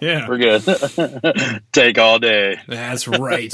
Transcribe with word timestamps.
Yeah. 0.00 0.28
We're 0.28 0.38
good. 0.38 1.62
Take 1.72 1.98
all 1.98 2.18
day. 2.18 2.60
That's 2.66 3.06
right. 3.08 3.52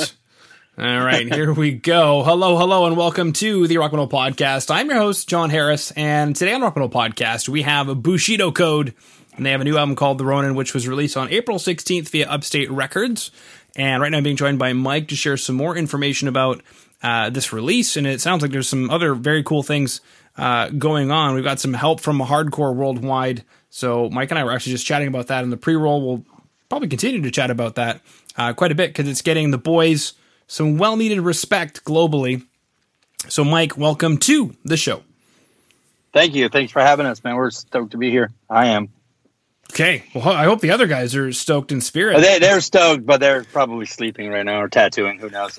All 0.80 1.00
right, 1.00 1.26
here 1.32 1.52
we 1.52 1.72
go. 1.72 2.22
Hello, 2.22 2.56
hello, 2.56 2.86
and 2.86 2.96
welcome 2.96 3.32
to 3.32 3.66
the 3.66 3.78
Rock 3.78 3.90
Metal 3.90 4.08
Podcast. 4.08 4.72
I'm 4.72 4.88
your 4.88 4.98
host, 4.98 5.28
Jon 5.28 5.50
Harris, 5.50 5.90
and 5.90 6.36
today 6.36 6.52
on 6.52 6.62
Rock 6.62 6.76
Metal 6.76 6.88
Podcast, 6.88 7.48
we 7.48 7.62
have 7.62 7.88
Bushido 8.00 8.52
Code, 8.52 8.94
and 9.36 9.44
they 9.44 9.50
have 9.50 9.60
a 9.60 9.64
new 9.64 9.76
album 9.76 9.96
called 9.96 10.18
The 10.18 10.24
Ronin, 10.24 10.54
which 10.54 10.74
was 10.74 10.86
released 10.86 11.16
on 11.16 11.30
April 11.30 11.58
16th 11.58 12.10
via 12.10 12.28
Upstate 12.28 12.70
Records. 12.70 13.32
And 13.74 14.00
right 14.00 14.08
now 14.08 14.18
I'm 14.18 14.22
being 14.22 14.36
joined 14.36 14.60
by 14.60 14.72
Mike 14.72 15.08
to 15.08 15.16
share 15.16 15.36
some 15.36 15.56
more 15.56 15.76
information 15.76 16.28
about 16.28 16.62
uh, 17.02 17.30
this 17.30 17.52
release, 17.52 17.96
and 17.96 18.06
it 18.06 18.20
sounds 18.20 18.42
like 18.42 18.52
there's 18.52 18.68
some 18.68 18.88
other 18.88 19.14
very 19.14 19.42
cool 19.42 19.64
things 19.64 20.00
uh, 20.36 20.68
going 20.68 21.10
on. 21.10 21.34
We've 21.34 21.42
got 21.42 21.58
some 21.58 21.74
help 21.74 21.98
from 21.98 22.20
Hardcore 22.20 22.74
Worldwide, 22.74 23.44
so 23.70 24.08
Mike 24.10 24.30
and 24.30 24.38
I 24.38 24.44
were 24.44 24.52
actually 24.52 24.72
just 24.72 24.86
chatting 24.86 25.08
about 25.08 25.28
that 25.28 25.44
in 25.44 25.50
the 25.50 25.56
pre-roll. 25.56 26.06
We'll 26.06 26.24
probably 26.68 26.88
continue 26.88 27.22
to 27.22 27.30
chat 27.30 27.50
about 27.50 27.76
that 27.76 28.00
uh, 28.36 28.52
quite 28.52 28.72
a 28.72 28.74
bit 28.74 28.90
because 28.90 29.08
it's 29.08 29.22
getting 29.22 29.50
the 29.50 29.58
boys 29.58 30.14
some 30.46 30.78
well 30.78 30.96
needed 30.96 31.20
respect 31.20 31.84
globally. 31.84 32.44
So, 33.28 33.44
Mike, 33.44 33.76
welcome 33.76 34.16
to 34.18 34.54
the 34.64 34.76
show. 34.76 35.02
Thank 36.12 36.34
you. 36.34 36.48
Thanks 36.48 36.72
for 36.72 36.80
having 36.80 37.06
us, 37.06 37.22
man. 37.22 37.36
We're 37.36 37.50
stoked 37.50 37.92
to 37.92 37.98
be 37.98 38.10
here. 38.10 38.32
I 38.48 38.68
am. 38.68 38.88
Okay. 39.70 40.04
Well, 40.14 40.30
I 40.30 40.44
hope 40.44 40.60
the 40.60 40.70
other 40.70 40.86
guys 40.86 41.14
are 41.14 41.30
stoked 41.32 41.72
in 41.72 41.82
spirit. 41.82 42.20
They, 42.20 42.38
they're 42.38 42.62
stoked, 42.62 43.04
but 43.04 43.20
they're 43.20 43.44
probably 43.44 43.84
sleeping 43.84 44.30
right 44.30 44.44
now 44.44 44.62
or 44.62 44.68
tattooing. 44.68 45.18
Who 45.18 45.28
knows? 45.28 45.58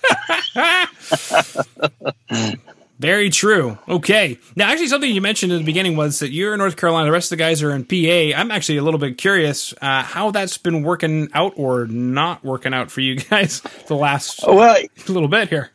Very 3.00 3.30
true. 3.30 3.78
Okay. 3.88 4.38
Now, 4.58 4.70
actually, 4.70 4.90
something 4.90 5.10
you 5.10 5.22
mentioned 5.22 5.54
in 5.54 5.60
the 5.60 5.64
beginning 5.64 5.96
was 5.96 6.20
that 6.20 6.32
you're 6.32 6.54
in 6.54 6.60
North 6.60 6.76
Carolina. 6.76 7.06
The 7.06 7.14
rest 7.14 7.32
of 7.32 7.38
the 7.38 7.44
guys 7.44 7.64
are 7.64 7.72
in 7.72 7.86
PA. 7.86 8.38
I'm 8.38 8.52
actually 8.52 8.78
a 8.78 8.84
little 8.84 9.00
bit 9.00 9.18
curious 9.18 9.74
uh, 9.82 10.04
how 10.04 10.32
that's 10.32 10.58
been 10.58 10.84
working 10.84 11.30
out 11.34 11.54
or 11.56 11.88
not 11.88 12.44
working 12.44 12.74
out 12.74 12.92
for 12.92 13.00
you 13.00 13.16
guys 13.30 13.62
the 13.88 13.96
last 13.96 14.42
well, 14.46 14.78
little 15.08 15.30
bit 15.30 15.48
here. 15.48 15.72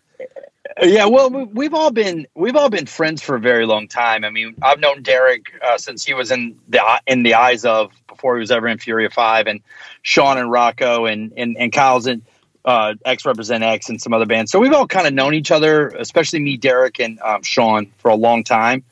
Yeah, 0.83 1.07
well, 1.07 1.31
we've 1.31 1.73
all 1.73 1.93
been 1.93 2.27
we've 2.35 2.57
all 2.57 2.69
been 2.69 2.87
friends 2.87 3.23
for 3.23 3.37
a 3.37 3.41
very 3.41 3.65
long 3.65 3.87
time. 3.87 4.25
I 4.25 4.31
mean, 4.31 4.57
I've 4.61 4.81
known 4.81 5.03
Derek 5.03 5.47
uh, 5.63 5.79
since 5.79 6.05
he 6.05 6.15
was 6.15 6.31
in 6.31 6.59
the 6.69 6.83
in 7.07 7.23
the 7.23 7.35
eyes 7.35 7.65
of 7.65 7.93
before 8.09 8.37
he 8.37 8.41
was 8.41 8.51
ever 8.51 8.67
in 8.67 8.79
Fury 8.79 9.07
of 9.07 9.13
Five, 9.13 9.47
and 9.47 9.61
Sean 10.03 10.37
and 10.37 10.51
Rocco 10.51 11.07
and 11.07 11.33
and 11.37 11.57
and 11.57 11.73
Kyle's 11.73 12.07
in 12.09 12.23
uh, 12.65 12.95
X 13.05 13.25
Represent 13.25 13.63
X 13.63 13.89
and 13.89 14.01
some 14.01 14.13
other 14.13 14.27
bands. 14.27 14.51
So 14.51 14.59
we've 14.59 14.73
all 14.73 14.87
kind 14.87 15.07
of 15.07 15.13
known 15.13 15.35
each 15.35 15.51
other, 15.51 15.89
especially 15.89 16.41
me, 16.41 16.57
Derek, 16.57 16.99
and 17.01 17.21
um, 17.21 17.43
Sean 17.43 17.93
for 17.99 18.11
a 18.11 18.15
long 18.15 18.45
time. 18.45 18.85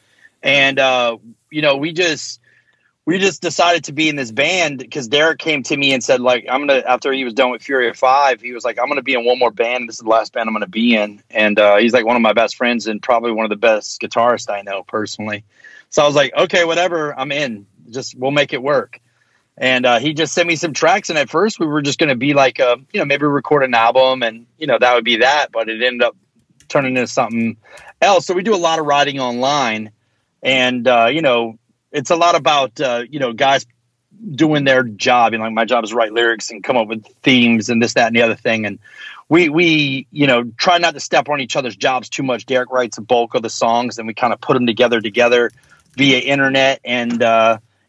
And 0.42 0.78
uh, 0.78 1.18
you 1.50 1.62
know, 1.62 1.76
we 1.76 1.92
just 1.92 2.40
we 3.04 3.18
just 3.18 3.42
decided 3.42 3.84
to 3.84 3.92
be 3.92 4.08
in 4.08 4.16
this 4.16 4.30
band 4.30 4.78
because 4.78 5.08
Derek 5.08 5.38
came 5.38 5.62
to 5.64 5.76
me 5.76 5.92
and 5.92 6.04
said, 6.04 6.20
like, 6.20 6.46
I'm 6.48 6.66
gonna 6.66 6.82
after 6.86 7.12
he 7.12 7.24
was 7.24 7.34
done 7.34 7.50
with 7.50 7.62
Fury 7.62 7.88
of 7.88 7.96
Five, 7.96 8.40
he 8.40 8.52
was 8.52 8.64
like, 8.64 8.78
I'm 8.78 8.88
gonna 8.88 9.02
be 9.02 9.14
in 9.14 9.24
one 9.24 9.38
more 9.38 9.50
band. 9.50 9.88
This 9.88 9.96
is 9.96 10.00
the 10.00 10.08
last 10.08 10.32
band 10.32 10.48
I'm 10.48 10.54
gonna 10.54 10.66
be 10.66 10.94
in. 10.94 11.22
And 11.30 11.58
uh, 11.58 11.76
he's 11.76 11.92
like 11.92 12.04
one 12.04 12.16
of 12.16 12.22
my 12.22 12.32
best 12.32 12.56
friends 12.56 12.86
and 12.86 13.00
probably 13.02 13.32
one 13.32 13.44
of 13.44 13.50
the 13.50 13.56
best 13.56 14.00
guitarists 14.00 14.52
I 14.52 14.62
know 14.62 14.82
personally. 14.82 15.44
So 15.90 16.02
I 16.02 16.06
was 16.06 16.16
like, 16.16 16.34
okay, 16.36 16.64
whatever, 16.64 17.18
I'm 17.18 17.32
in. 17.32 17.66
Just 17.90 18.16
we'll 18.16 18.30
make 18.30 18.52
it 18.52 18.62
work 18.62 19.00
and 19.56 19.84
uh, 19.84 19.98
he 19.98 20.14
just 20.14 20.32
sent 20.32 20.48
me 20.48 20.56
some 20.56 20.72
tracks. 20.72 21.10
And 21.10 21.18
at 21.18 21.28
first, 21.28 21.60
we 21.60 21.66
were 21.66 21.82
just 21.82 21.98
going 21.98 22.08
to 22.08 22.16
be 22.16 22.34
like, 22.34 22.58
a, 22.58 22.76
you 22.92 23.00
know, 23.00 23.04
maybe 23.04 23.26
record 23.26 23.62
an 23.64 23.74
album, 23.74 24.22
and 24.22 24.46
you 24.58 24.66
know 24.66 24.78
that 24.78 24.94
would 24.94 25.04
be 25.04 25.18
that. 25.18 25.48
But 25.52 25.68
it 25.68 25.82
ended 25.82 26.02
up 26.02 26.16
turning 26.68 26.96
into 26.96 27.06
something 27.06 27.56
else. 28.00 28.26
So 28.26 28.34
we 28.34 28.42
do 28.42 28.54
a 28.54 28.56
lot 28.56 28.78
of 28.78 28.86
writing 28.86 29.20
online, 29.20 29.92
and 30.42 30.86
uh, 30.88 31.08
you 31.12 31.22
know, 31.22 31.58
it's 31.90 32.10
a 32.10 32.16
lot 32.16 32.34
about 32.34 32.80
uh, 32.80 33.04
you 33.08 33.20
know 33.20 33.32
guys 33.32 33.66
doing 34.34 34.64
their 34.64 34.82
job. 34.82 35.34
And 35.34 35.42
like 35.42 35.52
my 35.52 35.64
job 35.64 35.84
is 35.84 35.92
write 35.92 36.12
lyrics 36.12 36.50
and 36.50 36.64
come 36.64 36.76
up 36.76 36.88
with 36.88 37.04
themes 37.22 37.68
and 37.68 37.82
this, 37.82 37.94
that, 37.94 38.06
and 38.06 38.16
the 38.16 38.22
other 38.22 38.36
thing. 38.36 38.66
And 38.66 38.78
we 39.28 39.50
we 39.50 40.06
you 40.10 40.26
know 40.26 40.44
try 40.56 40.78
not 40.78 40.94
to 40.94 41.00
step 41.00 41.28
on 41.28 41.40
each 41.40 41.56
other's 41.56 41.76
jobs 41.76 42.08
too 42.08 42.22
much. 42.22 42.46
Derek 42.46 42.70
writes 42.70 42.96
a 42.98 43.02
bulk 43.02 43.34
of 43.34 43.42
the 43.42 43.50
songs, 43.50 43.98
and 43.98 44.06
we 44.06 44.14
kind 44.14 44.32
of 44.32 44.40
put 44.40 44.54
them 44.54 44.66
together 44.66 45.00
together 45.00 45.50
via 45.94 46.18
internet 46.18 46.80
and. 46.84 47.22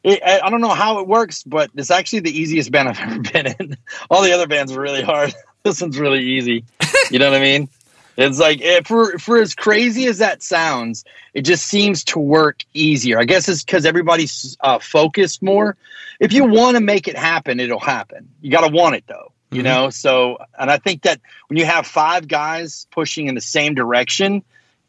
It, 0.04 0.22
I 0.24 0.50
don't 0.50 0.62
know 0.62 0.70
how 0.70 1.00
it 1.00 1.08
works, 1.08 1.44
but 1.44 1.72
it's 1.76 1.92
actually 1.92 2.22
the 2.22 2.38
easiest 2.38 2.72
band 2.72 2.90
I've 2.90 3.00
ever 3.12 3.20
been 3.20 3.48
in. 3.60 3.78
All 4.10 4.22
the 4.22 4.34
other 4.34 4.48
bands 4.48 4.72
are 4.74 4.82
really 4.82 5.02
hard. 5.02 5.34
this 5.64 5.82
one's 5.82 5.98
really 5.98 6.24
easy. 6.24 6.66
You 7.10 7.20
know 7.20 7.32
what 7.32 7.40
I 7.40 7.44
mean? 7.44 7.70
It's 8.16 8.40
like 8.40 8.62
eh, 8.62 8.82
for 8.86 9.18
for 9.18 9.42
as 9.42 9.56
crazy 9.56 10.06
as 10.06 10.20
that 10.20 10.44
sounds, 10.44 11.04
it 11.34 11.42
just 11.42 11.66
seems 11.66 12.04
to 12.06 12.20
work 12.20 12.64
easier. 12.74 13.20
I 13.20 13.26
guess 13.26 13.50
it's 13.50 13.64
because 13.64 13.86
everybody's 13.86 14.56
uh, 14.60 14.80
focused 14.80 15.42
more. 15.42 15.76
If 16.20 16.32
you 16.32 16.46
want 16.46 16.78
to 16.78 16.84
make 16.84 17.08
it 17.08 17.18
happen, 17.18 17.60
it'll 17.60 17.80
happen. 17.80 18.30
You 18.42 18.52
got 18.52 18.68
to 18.68 18.74
want 18.74 18.96
it 18.96 19.06
though, 19.08 19.32
you 19.52 19.64
mm-hmm. 19.64 19.66
know. 19.66 19.90
So, 19.90 20.38
and 20.58 20.70
I 20.70 20.78
think 20.78 21.04
that 21.04 21.22
when 21.48 21.58
you 21.58 21.66
have 21.66 21.88
five 21.88 22.28
guys 22.28 22.86
pushing 22.92 23.28
in 23.28 23.36
the 23.36 23.42
same 23.42 23.74
direction, 23.74 24.44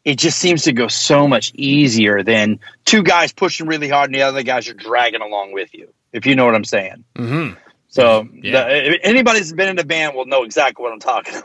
it 0.05 0.19
just 0.19 0.37
seems 0.37 0.63
to 0.63 0.71
go 0.71 0.87
so 0.87 1.27
much 1.27 1.51
easier 1.55 2.23
than 2.23 2.59
two 2.85 3.03
guys 3.03 3.33
pushing 3.33 3.67
really 3.67 3.89
hard 3.89 4.09
and 4.09 4.15
the 4.15 4.21
other 4.21 4.43
guys 4.43 4.69
are 4.69 4.75
dragging 4.75 5.21
along 5.21 5.51
with 5.51 5.73
you. 5.73 5.91
If 6.13 6.25
you 6.25 6.35
know 6.35 6.45
what 6.45 6.55
I'm 6.55 6.63
saying. 6.63 7.03
Mm-hmm. 7.15 7.59
So 7.95 8.27
yeah. 8.33 8.65
the, 8.67 8.99
anybody's 9.03 9.53
been 9.53 9.69
in 9.69 9.79
a 9.79 9.83
band 9.85 10.15
will 10.15 10.25
know 10.25 10.43
exactly 10.43 10.83
what 10.83 10.91
I'm 10.91 10.99
talking 10.99 11.35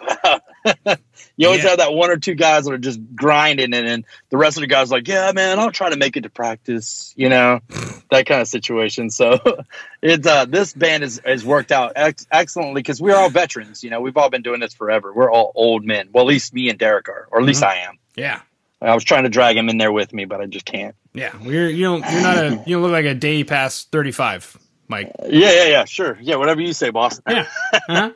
about. 0.74 1.00
you 1.36 1.46
always 1.46 1.62
yeah. 1.62 1.70
have 1.70 1.78
that 1.78 1.92
one 1.92 2.10
or 2.10 2.16
two 2.16 2.34
guys 2.34 2.64
that 2.64 2.72
are 2.72 2.78
just 2.78 2.98
grinding, 3.14 3.72
and 3.72 3.86
then 3.86 4.04
the 4.30 4.36
rest 4.36 4.56
of 4.56 4.62
the 4.62 4.66
guys 4.66 4.90
like, 4.90 5.06
yeah, 5.06 5.30
man, 5.32 5.60
I'll 5.60 5.70
try 5.70 5.90
to 5.90 5.96
make 5.96 6.16
it 6.16 6.22
to 6.22 6.28
practice. 6.28 7.14
You 7.16 7.28
know, 7.28 7.60
that 8.10 8.26
kind 8.26 8.40
of 8.40 8.48
situation. 8.48 9.10
So 9.10 9.38
it's 10.02 10.26
uh, 10.26 10.46
this 10.46 10.72
band 10.74 11.04
has 11.04 11.20
has 11.24 11.44
worked 11.44 11.70
out 11.70 11.92
ex- 11.94 12.26
excellently 12.32 12.82
because 12.82 13.00
we're 13.00 13.16
all 13.16 13.30
veterans. 13.30 13.84
You 13.84 13.90
know, 13.90 14.00
we've 14.00 14.16
all 14.16 14.28
been 14.28 14.42
doing 14.42 14.58
this 14.58 14.74
forever. 14.74 15.12
We're 15.12 15.30
all 15.30 15.52
old 15.54 15.84
men. 15.84 16.08
Well, 16.12 16.24
at 16.24 16.28
least 16.28 16.52
me 16.52 16.68
and 16.68 16.80
Derek 16.80 17.08
are, 17.08 17.28
or 17.30 17.38
at 17.38 17.46
least 17.46 17.62
mm-hmm. 17.62 17.78
I 17.78 17.88
am. 17.88 17.98
Yeah. 18.16 18.40
I 18.82 18.94
was 18.94 19.04
trying 19.04 19.24
to 19.24 19.28
drag 19.28 19.56
him 19.56 19.68
in 19.68 19.78
there 19.78 19.92
with 19.92 20.12
me, 20.12 20.24
but 20.24 20.40
I 20.40 20.46
just 20.46 20.64
can't. 20.64 20.94
Yeah, 21.12 21.32
you're 21.42 21.68
you 21.68 21.84
don't 21.84 22.10
you're 22.10 22.22
not 22.22 22.38
a 22.38 22.62
you 22.66 22.76
don't 22.76 22.82
look 22.82 22.92
like 22.92 23.04
a 23.04 23.14
day 23.14 23.44
past 23.44 23.90
thirty 23.90 24.12
five, 24.12 24.56
Mike. 24.88 25.12
Yeah, 25.28 25.50
yeah, 25.52 25.64
yeah, 25.64 25.84
sure, 25.84 26.18
yeah, 26.20 26.36
whatever 26.36 26.60
you 26.60 26.72
say, 26.72 26.90
boss. 26.90 27.20
Yeah. 27.28 27.46
Uh-huh. 27.88 28.10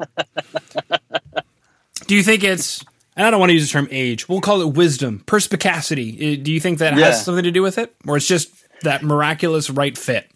Do 2.06 2.14
you 2.14 2.22
think 2.22 2.44
it's? 2.44 2.84
I 3.16 3.30
don't 3.30 3.41
want 3.41 3.50
to 3.50 3.54
use 3.54 3.69
the 3.69 3.72
term 3.72 3.88
age. 3.91 4.28
We'll 4.28 4.41
call 4.41 4.60
it 4.60 4.74
wisdom, 4.74 5.22
perspicacity. 5.26 6.36
Do 6.36 6.53
you 6.53 6.60
think 6.60 6.78
that 6.78 6.97
yeah. 6.97 7.06
has 7.06 7.24
something 7.24 7.44
to 7.44 7.50
do 7.50 7.62
with 7.62 7.78
it, 7.78 7.94
or 8.06 8.16
it's 8.16 8.26
just 8.26 8.50
that 8.82 9.03
miraculous 9.03 9.70
right 9.70 9.97
fit? 9.97 10.28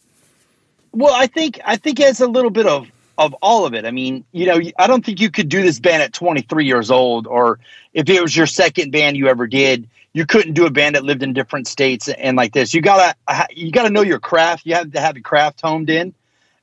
Well, 0.92 1.14
I 1.14 1.26
think 1.26 1.60
I 1.64 1.76
think 1.76 2.00
it's 2.00 2.20
a 2.20 2.26
little 2.26 2.50
bit 2.50 2.66
of 2.66 2.88
of 3.18 3.34
all 3.42 3.66
of 3.66 3.74
it. 3.74 3.84
I 3.84 3.90
mean, 3.90 4.24
you 4.32 4.46
know, 4.46 4.60
I 4.78 4.86
don't 4.86 5.04
think 5.04 5.20
you 5.20 5.30
could 5.30 5.48
do 5.48 5.60
this 5.60 5.80
band 5.80 6.02
at 6.02 6.12
23 6.12 6.64
years 6.64 6.90
old, 6.90 7.26
or 7.26 7.58
if 7.92 8.08
it 8.08 8.22
was 8.22 8.36
your 8.36 8.46
second 8.46 8.92
band 8.92 9.16
you 9.16 9.26
ever 9.26 9.46
did, 9.46 9.88
you 10.12 10.26
couldn't 10.26 10.54
do 10.54 10.66
a 10.66 10.70
band 10.70 10.94
that 10.94 11.04
lived 11.04 11.22
in 11.22 11.32
different 11.32 11.68
states 11.68 12.08
and 12.08 12.36
like 12.36 12.52
this. 12.52 12.74
You 12.74 12.80
gotta 12.80 13.14
you 13.50 13.70
gotta 13.72 13.90
know 13.90 14.02
your 14.02 14.20
craft. 14.20 14.66
You 14.66 14.74
have 14.74 14.92
to 14.92 15.00
have 15.00 15.16
your 15.16 15.22
craft 15.22 15.60
honed 15.62 15.90
in, 15.90 16.14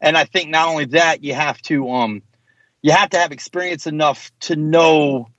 and 0.02 0.18
I 0.18 0.26
think 0.26 0.50
not 0.50 0.68
only 0.70 0.86
that, 0.86 1.24
you 1.24 1.34
have 1.34 1.62
to 1.64 1.90
um, 1.90 2.22
you 2.82 2.92
have 2.92 3.10
to 3.12 3.18
have 3.18 3.32
experience 3.32 3.88
enough 3.88 4.32
to 4.42 4.56
know 4.56 5.30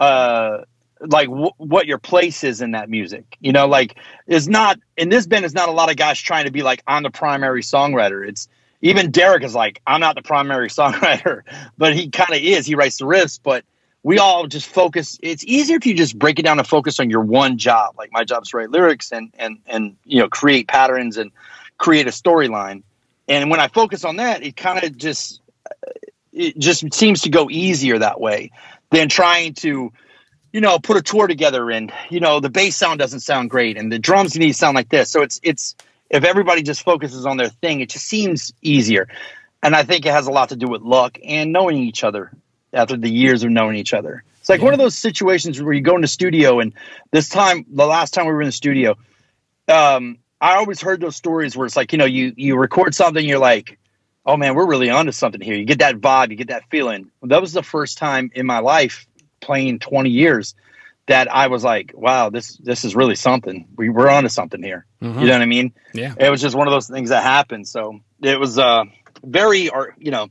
uh 0.00 0.58
like 1.00 1.28
w- 1.28 1.50
what 1.58 1.86
your 1.86 1.98
place 1.98 2.44
is 2.44 2.60
in 2.60 2.72
that 2.72 2.90
music. 2.90 3.36
You 3.40 3.52
know, 3.52 3.66
like 3.66 3.98
is 4.26 4.48
not 4.48 4.78
in 4.96 5.08
this 5.08 5.26
band 5.26 5.44
is 5.44 5.54
not 5.54 5.68
a 5.68 5.72
lot 5.72 5.90
of 5.90 5.96
guys 5.96 6.20
trying 6.20 6.46
to 6.46 6.50
be 6.52 6.62
like 6.62 6.82
I'm 6.86 7.02
the 7.02 7.10
primary 7.10 7.62
songwriter. 7.62 8.26
It's 8.28 8.48
even 8.80 9.10
Derek 9.10 9.42
is 9.44 9.54
like, 9.54 9.80
I'm 9.86 10.00
not 10.00 10.14
the 10.16 10.22
primary 10.22 10.68
songwriter, 10.70 11.42
but 11.76 11.94
he 11.94 12.10
kind 12.10 12.30
of 12.30 12.38
is. 12.42 12.66
He 12.66 12.74
writes 12.74 12.98
the 12.98 13.04
riffs, 13.04 13.38
but 13.42 13.64
we 14.02 14.18
all 14.18 14.46
just 14.46 14.66
focus. 14.66 15.18
It's 15.22 15.44
easier 15.44 15.76
if 15.76 15.86
you 15.86 15.94
just 15.94 16.18
break 16.18 16.38
it 16.38 16.42
down 16.42 16.58
and 16.58 16.66
focus 16.66 17.00
on 17.00 17.10
your 17.10 17.22
one 17.22 17.58
job. 17.58 17.94
Like 17.98 18.12
my 18.12 18.24
job 18.24 18.42
is 18.42 18.50
to 18.50 18.58
write 18.58 18.70
lyrics 18.70 19.12
and 19.12 19.32
and 19.38 19.58
and 19.66 19.96
you 20.04 20.20
know 20.20 20.28
create 20.28 20.68
patterns 20.68 21.16
and 21.16 21.32
create 21.78 22.06
a 22.06 22.10
storyline. 22.10 22.82
And 23.26 23.50
when 23.50 23.60
I 23.60 23.68
focus 23.68 24.04
on 24.04 24.16
that, 24.16 24.42
it 24.42 24.56
kind 24.56 24.82
of 24.82 24.96
just 24.96 25.40
uh, 25.70 25.90
it 26.32 26.58
just 26.58 26.92
seems 26.94 27.22
to 27.22 27.30
go 27.30 27.48
easier 27.50 27.98
that 27.98 28.20
way 28.20 28.52
than 28.90 29.08
trying 29.08 29.54
to 29.54 29.92
you 30.52 30.60
know 30.60 30.78
put 30.78 30.96
a 30.96 31.02
tour 31.02 31.26
together 31.26 31.70
and 31.70 31.92
you 32.08 32.20
know 32.20 32.40
the 32.40 32.50
bass 32.50 32.76
sound 32.76 32.98
doesn't 32.98 33.20
sound 33.20 33.50
great 33.50 33.76
and 33.76 33.92
the 33.92 33.98
drums 33.98 34.36
need 34.36 34.48
to 34.48 34.54
sound 34.54 34.76
like 34.76 34.88
this. 34.88 35.10
So 35.10 35.22
it's 35.22 35.40
it's 35.42 35.74
if 36.08 36.24
everybody 36.24 36.62
just 36.62 36.82
focuses 36.82 37.26
on 37.26 37.36
their 37.36 37.50
thing, 37.50 37.80
it 37.80 37.90
just 37.90 38.06
seems 38.06 38.52
easier. 38.62 39.08
And 39.60 39.74
I 39.74 39.82
think 39.82 40.06
it 40.06 40.12
has 40.12 40.28
a 40.28 40.30
lot 40.30 40.50
to 40.50 40.56
do 40.56 40.68
with 40.68 40.82
luck 40.82 41.18
and 41.22 41.52
knowing 41.52 41.78
each 41.78 42.04
other 42.04 42.32
after 42.72 42.96
the 42.96 43.10
years 43.10 43.42
of 43.42 43.50
knowing 43.50 43.76
each 43.76 43.94
other. 43.94 44.22
It's 44.40 44.48
like 44.48 44.60
yeah. 44.60 44.64
one 44.64 44.74
of 44.74 44.78
those 44.78 44.96
situations 44.96 45.60
where 45.60 45.72
you 45.72 45.80
go 45.80 45.94
in 45.94 46.02
the 46.02 46.08
studio, 46.08 46.60
and 46.60 46.72
this 47.10 47.28
time, 47.28 47.66
the 47.70 47.86
last 47.86 48.14
time 48.14 48.26
we 48.26 48.32
were 48.32 48.42
in 48.42 48.48
the 48.48 48.52
studio, 48.52 48.96
um, 49.68 50.18
I 50.40 50.54
always 50.56 50.80
heard 50.80 51.00
those 51.00 51.16
stories 51.16 51.56
where 51.56 51.66
it's 51.66 51.76
like, 51.76 51.92
you 51.92 51.98
know, 51.98 52.04
you 52.04 52.32
you 52.36 52.56
record 52.56 52.94
something, 52.94 53.24
you're 53.24 53.38
like, 53.38 53.78
oh 54.24 54.36
man, 54.36 54.54
we're 54.54 54.66
really 54.66 54.90
onto 54.90 55.12
something 55.12 55.40
here. 55.40 55.56
You 55.56 55.64
get 55.64 55.80
that 55.80 55.96
vibe, 55.96 56.30
you 56.30 56.36
get 56.36 56.48
that 56.48 56.64
feeling. 56.70 57.10
That 57.22 57.40
was 57.40 57.52
the 57.52 57.62
first 57.62 57.98
time 57.98 58.30
in 58.34 58.46
my 58.46 58.60
life 58.60 59.06
playing 59.40 59.78
20 59.78 60.10
years 60.10 60.54
that 61.06 61.32
I 61.32 61.46
was 61.48 61.64
like, 61.64 61.92
wow, 61.94 62.30
this 62.30 62.56
this 62.58 62.84
is 62.84 62.94
really 62.94 63.16
something. 63.16 63.66
We 63.76 63.88
we're 63.88 64.08
onto 64.08 64.28
something 64.28 64.62
here. 64.62 64.86
Mm-hmm. 65.02 65.20
You 65.20 65.26
know 65.26 65.32
what 65.32 65.42
I 65.42 65.46
mean? 65.46 65.72
Yeah. 65.92 66.14
It 66.18 66.30
was 66.30 66.40
just 66.40 66.54
one 66.54 66.68
of 66.68 66.72
those 66.72 66.86
things 66.86 67.08
that 67.08 67.22
happened. 67.22 67.66
So 67.66 68.00
it 68.22 68.38
was 68.38 68.58
uh 68.58 68.84
very 69.24 69.70
you 69.98 70.10
know, 70.10 70.28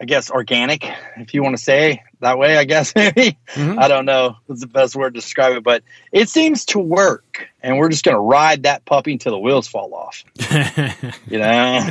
I 0.00 0.04
guess 0.04 0.30
organic, 0.30 0.84
if 1.16 1.32
you 1.32 1.42
want 1.42 1.56
to 1.56 1.62
say 1.62 2.02
that 2.20 2.38
way. 2.38 2.58
I 2.58 2.64
guess 2.64 2.94
maybe 2.96 3.38
mm-hmm. 3.48 3.78
I 3.78 3.88
don't 3.88 4.04
know. 4.04 4.36
That's 4.48 4.60
the 4.60 4.66
best 4.66 4.94
word 4.94 5.14
to 5.14 5.20
describe 5.20 5.56
it, 5.56 5.64
but 5.64 5.82
it 6.12 6.28
seems 6.28 6.66
to 6.66 6.78
work, 6.78 7.48
and 7.62 7.78
we're 7.78 7.88
just 7.88 8.04
going 8.04 8.14
to 8.14 8.20
ride 8.20 8.64
that 8.64 8.84
puppy 8.84 9.12
until 9.12 9.32
the 9.32 9.38
wheels 9.38 9.66
fall 9.68 9.94
off. 9.94 10.24
you 11.26 11.38
know, 11.38 11.90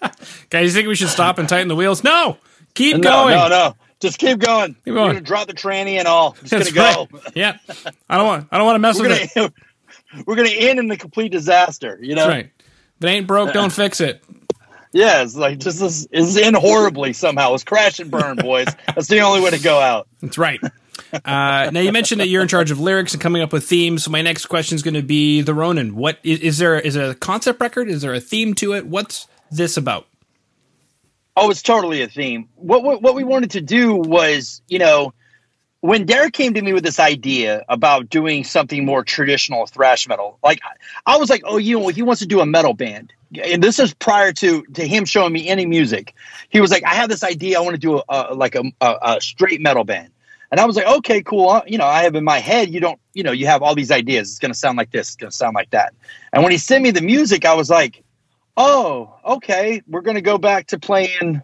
guys, 0.50 0.66
you 0.66 0.70
think 0.70 0.88
we 0.88 0.94
should 0.94 1.08
stop 1.08 1.38
and 1.38 1.48
tighten 1.48 1.68
the 1.68 1.76
wheels? 1.76 2.04
No, 2.04 2.36
keep 2.74 2.96
no, 2.96 3.02
going. 3.02 3.34
No, 3.34 3.48
no, 3.48 3.76
just 4.00 4.18
keep 4.18 4.38
going. 4.38 4.74
Keep 4.74 4.94
going. 4.94 4.96
We're 4.96 5.06
gonna 5.14 5.20
drop 5.22 5.46
the 5.46 5.54
tranny 5.54 5.98
and 5.98 6.06
all. 6.06 6.32
Just 6.32 6.50
That's 6.50 6.72
gonna 6.72 7.06
go. 7.10 7.18
Right. 7.18 7.32
Yeah, 7.34 7.58
I 8.10 8.18
don't 8.18 8.26
want. 8.26 8.48
I 8.52 8.58
don't 8.58 8.66
want 8.66 8.76
to 8.76 8.80
mess 8.80 8.98
we're 8.98 9.08
with 9.08 9.34
gonna, 9.34 9.46
it. 9.46 10.24
We're 10.26 10.36
gonna 10.36 10.50
end 10.50 10.78
in 10.78 10.88
the 10.88 10.98
complete 10.98 11.32
disaster. 11.32 11.98
You 12.00 12.14
know, 12.14 12.26
That's 12.26 12.34
right. 12.34 12.50
If 12.98 13.04
it 13.04 13.08
ain't 13.08 13.26
broke, 13.26 13.54
don't 13.54 13.72
fix 13.72 14.00
it. 14.00 14.22
Yeah, 14.92 15.22
it's 15.22 15.36
like 15.36 15.58
just 15.58 15.80
this 15.80 16.06
is 16.10 16.36
in 16.36 16.54
horribly 16.54 17.12
somehow. 17.12 17.54
It's 17.54 17.64
crash 17.64 17.98
and 18.00 18.10
burn, 18.10 18.36
boys. 18.36 18.68
That's 18.86 19.08
the 19.08 19.20
only 19.20 19.40
way 19.40 19.50
to 19.50 19.60
go 19.60 19.78
out. 19.78 20.08
That's 20.20 20.38
right. 20.38 20.60
Uh, 21.12 21.70
now 21.72 21.80
you 21.80 21.92
mentioned 21.92 22.20
that 22.20 22.28
you're 22.28 22.42
in 22.42 22.48
charge 22.48 22.70
of 22.70 22.80
lyrics 22.80 23.12
and 23.12 23.22
coming 23.22 23.42
up 23.42 23.52
with 23.52 23.64
themes. 23.64 24.04
So 24.04 24.10
my 24.10 24.22
next 24.22 24.46
question 24.46 24.76
is 24.76 24.82
going 24.82 24.94
to 24.94 25.02
be 25.02 25.42
the 25.42 25.54
Ronin. 25.54 25.94
What 25.94 26.18
is, 26.22 26.40
is 26.40 26.58
there? 26.58 26.78
Is 26.78 26.96
it 26.96 27.10
a 27.10 27.14
concept 27.14 27.60
record? 27.60 27.88
Is 27.88 28.02
there 28.02 28.14
a 28.14 28.20
theme 28.20 28.54
to 28.54 28.74
it? 28.74 28.86
What's 28.86 29.26
this 29.50 29.76
about? 29.76 30.06
Oh, 31.36 31.50
it's 31.50 31.62
totally 31.62 32.02
a 32.02 32.08
theme. 32.08 32.48
What, 32.56 32.82
what 32.82 33.00
what 33.02 33.14
we 33.14 33.24
wanted 33.24 33.52
to 33.52 33.60
do 33.60 33.94
was, 33.94 34.60
you 34.68 34.78
know, 34.78 35.14
when 35.80 36.04
Derek 36.04 36.32
came 36.32 36.54
to 36.54 36.62
me 36.62 36.72
with 36.72 36.82
this 36.82 36.98
idea 36.98 37.64
about 37.68 38.08
doing 38.08 38.42
something 38.42 38.84
more 38.84 39.04
traditional 39.04 39.66
thrash 39.66 40.08
metal, 40.08 40.38
like 40.42 40.60
I 41.06 41.16
was 41.18 41.30
like, 41.30 41.42
oh, 41.44 41.58
you 41.58 41.78
know, 41.78 41.88
he 41.88 42.02
wants 42.02 42.20
to 42.20 42.26
do 42.26 42.40
a 42.40 42.46
metal 42.46 42.74
band 42.74 43.12
and 43.12 43.17
this 43.30 43.78
is 43.78 43.94
prior 43.94 44.32
to 44.32 44.62
to 44.74 44.86
him 44.86 45.04
showing 45.04 45.32
me 45.32 45.48
any 45.48 45.66
music. 45.66 46.14
He 46.48 46.60
was 46.60 46.70
like, 46.70 46.84
"I 46.84 46.94
have 46.94 47.08
this 47.08 47.22
idea. 47.22 47.58
I 47.58 47.60
want 47.60 47.74
to 47.74 47.78
do 47.78 47.98
a, 47.98 48.02
a 48.08 48.34
like 48.34 48.54
a, 48.54 48.64
a, 48.80 48.96
a, 49.02 49.20
straight 49.20 49.60
metal 49.60 49.84
band." 49.84 50.10
And 50.50 50.60
I 50.60 50.64
was 50.64 50.76
like, 50.76 50.86
"Okay, 50.86 51.22
cool. 51.22 51.62
You 51.66 51.78
know, 51.78 51.86
I 51.86 52.02
have 52.02 52.14
in 52.14 52.24
my 52.24 52.38
head. 52.38 52.72
You 52.72 52.80
don't. 52.80 53.00
You 53.14 53.22
know, 53.22 53.32
you 53.32 53.46
have 53.46 53.62
all 53.62 53.74
these 53.74 53.90
ideas. 53.90 54.30
It's 54.30 54.38
going 54.38 54.52
to 54.52 54.58
sound 54.58 54.78
like 54.78 54.90
this. 54.90 55.08
It's 55.08 55.16
going 55.16 55.30
to 55.30 55.36
sound 55.36 55.54
like 55.54 55.70
that." 55.70 55.94
And 56.32 56.42
when 56.42 56.52
he 56.52 56.58
sent 56.58 56.82
me 56.82 56.90
the 56.90 57.02
music, 57.02 57.44
I 57.44 57.54
was 57.54 57.68
like, 57.68 58.02
"Oh, 58.56 59.14
okay. 59.24 59.82
We're 59.86 60.02
going 60.02 60.16
to 60.16 60.22
go 60.22 60.38
back 60.38 60.68
to 60.68 60.78
playing." 60.78 61.42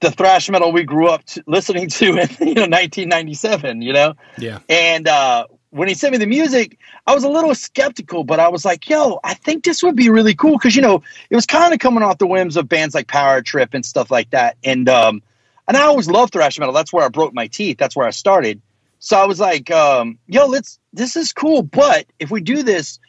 the 0.00 0.10
thrash 0.10 0.50
metal 0.50 0.70
we 0.70 0.82
grew 0.82 1.08
up 1.08 1.24
to, 1.24 1.42
listening 1.46 1.88
to 1.88 2.08
in 2.08 2.28
you 2.40 2.54
know 2.54 2.66
1997 2.66 3.80
you 3.80 3.92
know 3.92 4.12
yeah 4.36 4.58
and 4.68 5.08
uh 5.08 5.46
when 5.74 5.88
he 5.88 5.94
sent 5.94 6.12
me 6.12 6.18
the 6.18 6.26
music, 6.26 6.78
I 7.04 7.14
was 7.16 7.24
a 7.24 7.28
little 7.28 7.52
skeptical, 7.52 8.22
but 8.22 8.38
I 8.38 8.48
was 8.48 8.64
like, 8.64 8.88
yo, 8.88 9.18
I 9.24 9.34
think 9.34 9.64
this 9.64 9.82
would 9.82 9.96
be 9.96 10.08
really 10.08 10.36
cool. 10.36 10.56
Cause 10.56 10.76
you 10.76 10.82
know, 10.82 11.02
it 11.28 11.34
was 11.34 11.46
kind 11.46 11.74
of 11.74 11.80
coming 11.80 12.04
off 12.04 12.18
the 12.18 12.28
whims 12.28 12.56
of 12.56 12.68
bands 12.68 12.94
like 12.94 13.08
Power 13.08 13.42
Trip 13.42 13.74
and 13.74 13.84
stuff 13.84 14.08
like 14.08 14.30
that. 14.30 14.56
And, 14.62 14.88
um, 14.88 15.20
and 15.66 15.76
I 15.76 15.82
always 15.82 16.08
loved 16.08 16.32
thrash 16.32 16.60
metal. 16.60 16.72
That's 16.72 16.92
where 16.92 17.04
I 17.04 17.08
broke 17.08 17.34
my 17.34 17.48
teeth. 17.48 17.76
That's 17.76 17.96
where 17.96 18.06
I 18.06 18.10
started. 18.10 18.62
So 19.00 19.18
I 19.18 19.26
was 19.26 19.40
like, 19.40 19.68
um, 19.72 20.16
yo, 20.28 20.46
let's, 20.46 20.78
this 20.92 21.16
is 21.16 21.32
cool. 21.32 21.62
But 21.62 22.06
if 22.20 22.30
we 22.30 22.40
do 22.40 22.62
this, 22.62 23.00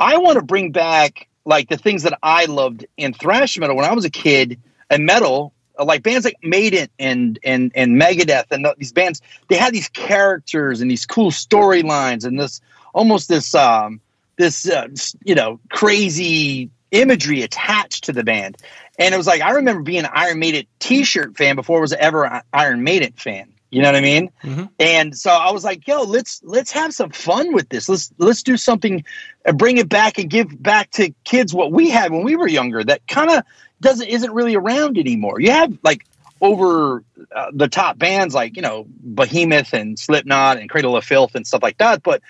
I 0.00 0.18
want 0.18 0.36
to 0.36 0.44
bring 0.44 0.72
back 0.72 1.28
like 1.44 1.68
the 1.68 1.76
things 1.76 2.02
that 2.02 2.18
I 2.24 2.46
loved 2.46 2.86
in 2.96 3.14
thrash 3.14 3.56
metal 3.56 3.76
when 3.76 3.84
I 3.84 3.94
was 3.94 4.04
a 4.04 4.10
kid 4.10 4.60
and 4.90 5.06
metal 5.06 5.53
like 5.78 6.02
bands 6.02 6.24
like 6.24 6.36
Maiden 6.42 6.88
and 6.98 7.38
and 7.42 7.72
and 7.74 8.00
Megadeth 8.00 8.50
and 8.50 8.66
these 8.78 8.92
bands, 8.92 9.20
they 9.48 9.56
had 9.56 9.72
these 9.72 9.88
characters 9.88 10.80
and 10.80 10.90
these 10.90 11.06
cool 11.06 11.30
storylines 11.30 12.24
and 12.24 12.38
this 12.38 12.60
almost 12.92 13.28
this 13.28 13.54
um 13.54 14.00
this 14.36 14.68
uh, 14.68 14.88
you 15.24 15.34
know 15.34 15.58
crazy 15.70 16.70
imagery 16.90 17.42
attached 17.42 18.04
to 18.04 18.12
the 18.12 18.22
band. 18.22 18.56
And 18.98 19.14
it 19.14 19.18
was 19.18 19.26
like 19.26 19.42
I 19.42 19.52
remember 19.52 19.82
being 19.82 20.04
an 20.04 20.10
Iron 20.12 20.38
Maiden 20.38 20.66
T-shirt 20.78 21.36
fan 21.36 21.56
before 21.56 21.78
I 21.78 21.80
was 21.80 21.92
ever 21.92 22.24
an 22.24 22.42
Iron 22.52 22.84
Maiden 22.84 23.12
fan. 23.12 23.50
You 23.70 23.82
know 23.82 23.88
what 23.88 23.96
I 23.96 24.02
mean? 24.02 24.30
Mm-hmm. 24.44 24.64
And 24.78 25.18
so 25.18 25.32
I 25.32 25.50
was 25.50 25.64
like, 25.64 25.88
"Yo, 25.88 26.04
let's 26.04 26.40
let's 26.44 26.70
have 26.70 26.94
some 26.94 27.10
fun 27.10 27.52
with 27.52 27.70
this. 27.70 27.88
Let's 27.88 28.12
let's 28.18 28.44
do 28.44 28.56
something, 28.56 29.04
uh, 29.44 29.52
bring 29.52 29.78
it 29.78 29.88
back 29.88 30.16
and 30.16 30.30
give 30.30 30.62
back 30.62 30.92
to 30.92 31.12
kids 31.24 31.52
what 31.52 31.72
we 31.72 31.90
had 31.90 32.12
when 32.12 32.22
we 32.22 32.36
were 32.36 32.46
younger. 32.46 32.84
That 32.84 33.04
kind 33.08 33.30
of 33.30 33.42
doesn't 33.84 34.08
isn't 34.08 34.32
really 34.32 34.56
around 34.56 34.98
anymore. 34.98 35.40
You 35.40 35.52
have 35.52 35.78
like 35.82 36.04
over 36.40 37.04
uh, 37.34 37.50
the 37.52 37.68
top 37.68 37.98
bands 37.98 38.34
like 38.34 38.56
you 38.56 38.62
know 38.62 38.86
Behemoth 38.88 39.72
and 39.72 39.98
Slipknot 39.98 40.58
and 40.58 40.68
Cradle 40.68 40.96
of 40.96 41.04
Filth 41.04 41.34
and 41.34 41.46
stuff 41.46 41.62
like 41.62 41.78
that, 41.78 42.02
but 42.02 42.22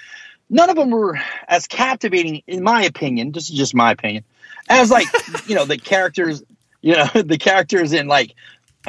none 0.50 0.70
of 0.70 0.76
them 0.76 0.90
were 0.90 1.18
as 1.48 1.66
captivating, 1.66 2.42
in 2.46 2.62
my 2.62 2.84
opinion. 2.84 3.32
This 3.32 3.48
is 3.50 3.56
just 3.56 3.74
my 3.74 3.92
opinion, 3.92 4.24
as 4.68 4.90
like 4.90 5.06
you 5.46 5.54
know 5.54 5.64
the 5.64 5.78
characters, 5.78 6.42
you 6.82 6.96
know 6.96 7.06
the 7.14 7.38
characters 7.38 7.92
in 7.92 8.06
like 8.06 8.34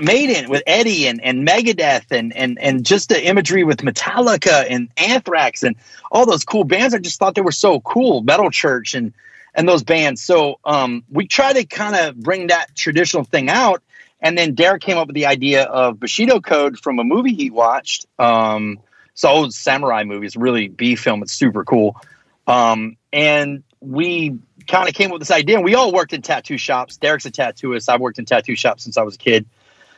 Maiden 0.01 0.49
with 0.49 0.63
Eddie 0.67 1.07
and, 1.07 1.23
and 1.23 1.47
Megadeth 1.47 2.11
and, 2.11 2.35
and 2.35 2.59
and 2.59 2.85
just 2.85 3.09
the 3.09 3.25
imagery 3.25 3.63
with 3.63 3.77
Metallica 3.77 4.65
and 4.69 4.89
Anthrax 4.97 5.63
and 5.63 5.75
all 6.11 6.25
those 6.25 6.43
cool 6.43 6.65
bands. 6.65 6.93
I 6.93 6.99
just 6.99 7.19
thought 7.19 7.35
they 7.35 7.41
were 7.41 7.51
so 7.51 7.79
cool. 7.79 8.21
Metal 8.21 8.51
Church 8.51 8.93
and 8.93 9.13
and 9.55 9.67
those 9.67 9.83
bands. 9.83 10.21
So 10.21 10.59
um, 10.63 11.03
we 11.09 11.27
try 11.27 11.53
to 11.53 11.65
kind 11.65 11.95
of 11.95 12.15
bring 12.15 12.47
that 12.47 12.75
traditional 12.75 13.23
thing 13.23 13.49
out. 13.49 13.81
And 14.21 14.37
then 14.37 14.53
Derek 14.53 14.81
came 14.81 14.97
up 14.97 15.07
with 15.07 15.15
the 15.15 15.25
idea 15.25 15.63
of 15.63 15.99
Bushido 15.99 16.39
Code 16.41 16.77
from 16.77 16.99
a 16.99 17.03
movie 17.03 17.33
he 17.33 17.49
watched. 17.49 18.05
Um, 18.19 18.79
so 19.13 19.29
old 19.29 19.53
samurai 19.53 20.03
movies, 20.03 20.35
really 20.35 20.67
B 20.67 20.95
film. 20.95 21.23
It's 21.23 21.33
super 21.33 21.63
cool. 21.63 21.99
Um, 22.47 22.97
and 23.13 23.63
we 23.79 24.37
kind 24.67 24.89
of 24.89 24.95
came 24.95 25.07
up 25.07 25.13
with 25.13 25.21
this 25.21 25.31
idea. 25.31 25.55
And 25.55 25.65
we 25.65 25.75
all 25.75 25.93
worked 25.93 26.13
in 26.13 26.21
tattoo 26.21 26.57
shops. 26.57 26.97
Derek's 26.97 27.25
a 27.25 27.31
tattooist. 27.31 27.87
I've 27.87 28.01
worked 28.01 28.19
in 28.19 28.25
tattoo 28.25 28.55
shops 28.55 28.83
since 28.83 28.97
I 28.97 29.03
was 29.03 29.15
a 29.15 29.19
kid. 29.19 29.45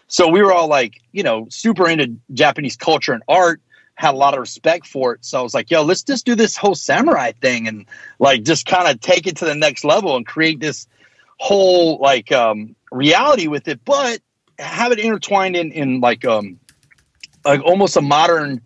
So 0.07 0.29
we 0.29 0.41
were 0.41 0.53
all 0.53 0.67
like, 0.67 1.01
you 1.11 1.23
know, 1.23 1.47
super 1.49 1.89
into 1.89 2.17
Japanese 2.31 2.77
culture 2.77 3.13
and 3.13 3.23
art 3.27 3.61
had 3.97 4.13
a 4.13 4.17
lot 4.17 4.35
of 4.35 4.39
respect 4.39 4.85
for 4.85 5.13
it. 5.13 5.25
So 5.25 5.39
I 5.39 5.41
was 5.41 5.55
like, 5.55 5.71
yo, 5.71 5.81
let's 5.81 6.03
just 6.03 6.23
do 6.23 6.35
this 6.35 6.55
whole 6.55 6.75
samurai 6.75 7.31
thing 7.31 7.67
and 7.67 7.85
like 8.19 8.43
just 8.43 8.67
kind 8.67 8.87
of 8.87 9.01
take 9.01 9.25
it 9.25 9.37
to 9.37 9.45
the 9.45 9.55
next 9.55 9.83
level 9.83 10.15
and 10.15 10.25
create 10.25 10.59
this 10.59 10.87
whole 11.39 11.97
like 11.97 12.31
um, 12.31 12.75
reality 12.91 13.47
with 13.47 13.67
it, 13.67 13.83
but 13.83 14.21
have 14.59 14.91
it 14.91 14.99
intertwined 14.99 15.55
in 15.55 15.71
in 15.71 15.99
like 15.99 16.25
um 16.25 16.59
like 17.45 17.61
almost 17.63 17.95
a 17.97 18.01
modern 18.01 18.61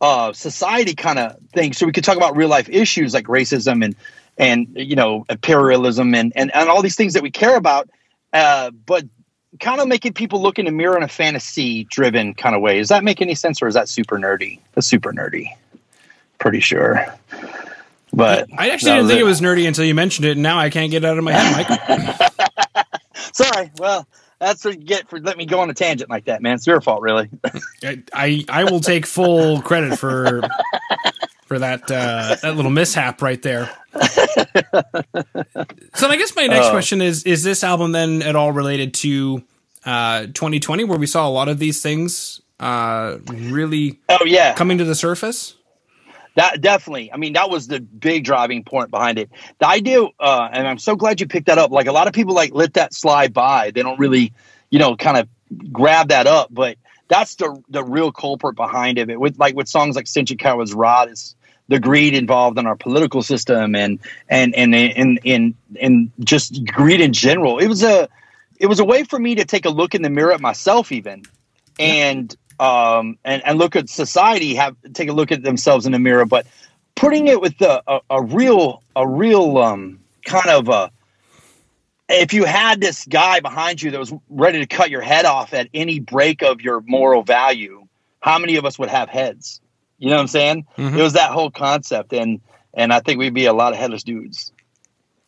uh 0.00 0.32
society 0.34 0.94
kind 0.94 1.18
of 1.18 1.36
thing. 1.54 1.72
So 1.72 1.86
we 1.86 1.92
could 1.92 2.04
talk 2.04 2.16
about 2.18 2.36
real 2.36 2.48
life 2.48 2.68
issues 2.68 3.14
like 3.14 3.26
racism 3.26 3.82
and 3.82 3.96
and 4.36 4.68
you 4.74 4.96
know 4.96 5.24
imperialism 5.30 6.14
and 6.14 6.32
and, 6.36 6.54
and 6.54 6.68
all 6.68 6.82
these 6.82 6.96
things 6.96 7.14
that 7.14 7.22
we 7.22 7.30
care 7.30 7.56
about. 7.56 7.88
Uh, 8.34 8.70
but 8.70 9.04
kind 9.60 9.80
of 9.80 9.88
making 9.88 10.12
people 10.12 10.42
look 10.42 10.58
in 10.58 10.66
the 10.66 10.72
mirror 10.72 10.96
in 10.96 11.02
a 11.02 11.08
fantasy 11.08 11.84
driven 11.84 12.34
kind 12.34 12.54
of 12.54 12.62
way. 12.62 12.78
Does 12.78 12.88
that 12.88 13.04
make 13.04 13.20
any 13.20 13.34
sense 13.34 13.62
or 13.62 13.68
is 13.68 13.74
that 13.74 13.88
super 13.88 14.18
nerdy? 14.18 14.60
That's 14.74 14.86
super 14.86 15.12
nerdy. 15.12 15.48
Pretty 16.38 16.60
sure. 16.60 17.06
But 18.12 18.48
I 18.56 18.70
actually 18.70 18.92
didn't 18.92 19.08
think 19.08 19.18
it. 19.18 19.22
it. 19.22 19.26
was 19.26 19.40
nerdy 19.40 19.66
until 19.66 19.84
you 19.84 19.94
mentioned 19.94 20.26
it, 20.26 20.32
and 20.32 20.42
now 20.42 20.58
I 20.58 20.70
can't 20.70 20.90
get 20.90 21.04
it 21.04 21.06
out 21.06 21.18
of 21.18 21.24
my 21.24 21.32
head, 21.32 21.66
Mike. 21.68 22.86
Sorry. 23.32 23.70
Well, 23.78 24.06
that's 24.38 24.64
what 24.64 24.78
you 24.78 24.84
get 24.84 25.08
for 25.08 25.18
letting 25.18 25.38
me 25.38 25.46
go 25.46 25.60
on 25.60 25.70
a 25.70 25.74
tangent 25.74 26.10
like 26.10 26.26
that, 26.26 26.42
man. 26.42 26.54
It's 26.54 26.66
your 26.66 26.80
fault, 26.80 27.02
really. 27.02 27.28
I, 27.82 28.02
I, 28.12 28.44
I 28.48 28.64
will 28.64 28.80
take 28.80 29.06
full 29.06 29.60
credit 29.62 29.98
for 29.98 30.42
for 31.46 31.58
that 31.58 31.90
uh, 31.90 32.36
that 32.42 32.56
little 32.56 32.70
mishap 32.70 33.22
right 33.22 33.40
there. 33.42 33.70
so 35.94 36.08
I 36.08 36.16
guess 36.16 36.34
my 36.34 36.46
next 36.46 36.66
uh, 36.66 36.70
question 36.70 37.00
is: 37.02 37.24
Is 37.24 37.42
this 37.42 37.62
album 37.62 37.92
then 37.92 38.22
at 38.22 38.36
all 38.36 38.52
related 38.52 38.94
to 38.94 39.42
uh, 39.84 40.22
2020, 40.26 40.84
where 40.84 40.98
we 40.98 41.06
saw 41.06 41.28
a 41.28 41.30
lot 41.30 41.48
of 41.48 41.58
these 41.58 41.82
things 41.82 42.40
uh, 42.60 43.18
really? 43.26 44.00
Oh 44.08 44.24
yeah, 44.24 44.54
coming 44.54 44.78
to 44.78 44.84
the 44.84 44.94
surface. 44.94 45.54
That 46.36 46.60
definitely. 46.60 47.12
I 47.12 47.16
mean, 47.16 47.34
that 47.34 47.48
was 47.48 47.68
the 47.68 47.80
big 47.80 48.24
driving 48.24 48.64
point 48.64 48.90
behind 48.90 49.18
it. 49.18 49.30
The 49.60 49.68
idea, 49.68 50.02
uh, 50.18 50.48
and 50.52 50.66
I'm 50.66 50.78
so 50.78 50.96
glad 50.96 51.20
you 51.20 51.28
picked 51.28 51.46
that 51.46 51.58
up. 51.58 51.70
Like 51.70 51.86
a 51.86 51.92
lot 51.92 52.08
of 52.08 52.12
people 52.12 52.34
like 52.34 52.52
let 52.52 52.74
that 52.74 52.92
slide 52.92 53.32
by. 53.32 53.70
They 53.70 53.82
don't 53.82 54.00
really, 54.00 54.32
you 54.70 54.80
know, 54.80 54.96
kind 54.96 55.16
of 55.16 55.28
grab 55.70 56.08
that 56.08 56.26
up. 56.26 56.48
But 56.52 56.76
that's 57.08 57.36
the 57.36 57.62
the 57.68 57.84
real 57.84 58.12
culprit 58.12 58.56
behind 58.56 58.98
it. 58.98 59.18
With 59.18 59.38
like 59.38 59.54
with 59.54 59.68
songs 59.68 59.96
like 59.96 60.06
Senshin 60.06 60.38
Kaiwa's 60.38 60.74
Rot 60.74 61.10
is 61.10 61.34
the 61.68 61.80
greed 61.80 62.14
involved 62.14 62.58
in 62.58 62.66
our 62.66 62.76
political 62.76 63.22
system 63.22 63.74
and 63.74 63.98
and 64.28 64.54
and 64.54 64.74
and 64.74 65.20
and, 65.24 65.54
and 65.80 66.10
just 66.20 66.64
greed 66.66 67.00
in 67.00 67.12
general. 67.12 67.58
It 67.58 67.68
was 67.68 67.82
a 67.82 68.08
it 68.58 68.66
was 68.66 68.80
a 68.80 68.84
way 68.84 69.04
for 69.04 69.18
me 69.18 69.36
to 69.36 69.44
take 69.44 69.64
a 69.64 69.70
look 69.70 69.94
in 69.94 70.02
the 70.02 70.10
mirror 70.10 70.32
at 70.32 70.40
myself 70.40 70.92
even 70.92 71.24
and 71.78 72.36
um 72.60 73.18
and, 73.24 73.44
and 73.44 73.58
look 73.58 73.76
at 73.76 73.88
society 73.88 74.54
have 74.54 74.76
take 74.92 75.08
a 75.08 75.12
look 75.12 75.32
at 75.32 75.42
themselves 75.42 75.86
in 75.86 75.92
the 75.92 75.98
mirror 75.98 76.24
but 76.24 76.46
putting 76.94 77.26
it 77.26 77.40
with 77.40 77.60
a, 77.60 77.82
a, 77.86 78.00
a 78.10 78.22
real 78.22 78.82
a 78.94 79.06
real 79.06 79.58
um 79.58 79.98
kind 80.24 80.50
of 80.50 80.68
a 80.68 80.90
if 82.08 82.32
you 82.32 82.44
had 82.44 82.80
this 82.80 83.06
guy 83.06 83.40
behind 83.40 83.80
you 83.80 83.90
that 83.90 84.00
was 84.00 84.12
ready 84.28 84.58
to 84.60 84.66
cut 84.66 84.90
your 84.90 85.00
head 85.00 85.24
off 85.24 85.54
at 85.54 85.68
any 85.72 86.00
break 86.00 86.42
of 86.42 86.60
your 86.60 86.82
moral 86.86 87.22
value 87.22 87.86
how 88.20 88.38
many 88.38 88.56
of 88.56 88.64
us 88.64 88.78
would 88.78 88.88
have 88.88 89.08
heads 89.08 89.60
you 89.98 90.10
know 90.10 90.16
what 90.16 90.22
I'm 90.22 90.28
saying? 90.28 90.66
Mm-hmm. 90.76 90.98
It 90.98 91.02
was 91.02 91.12
that 91.14 91.30
whole 91.30 91.50
concept, 91.50 92.12
and 92.12 92.40
and 92.72 92.92
I 92.92 93.00
think 93.00 93.18
we'd 93.18 93.34
be 93.34 93.46
a 93.46 93.52
lot 93.52 93.72
of 93.72 93.78
headless 93.78 94.02
dudes. 94.02 94.52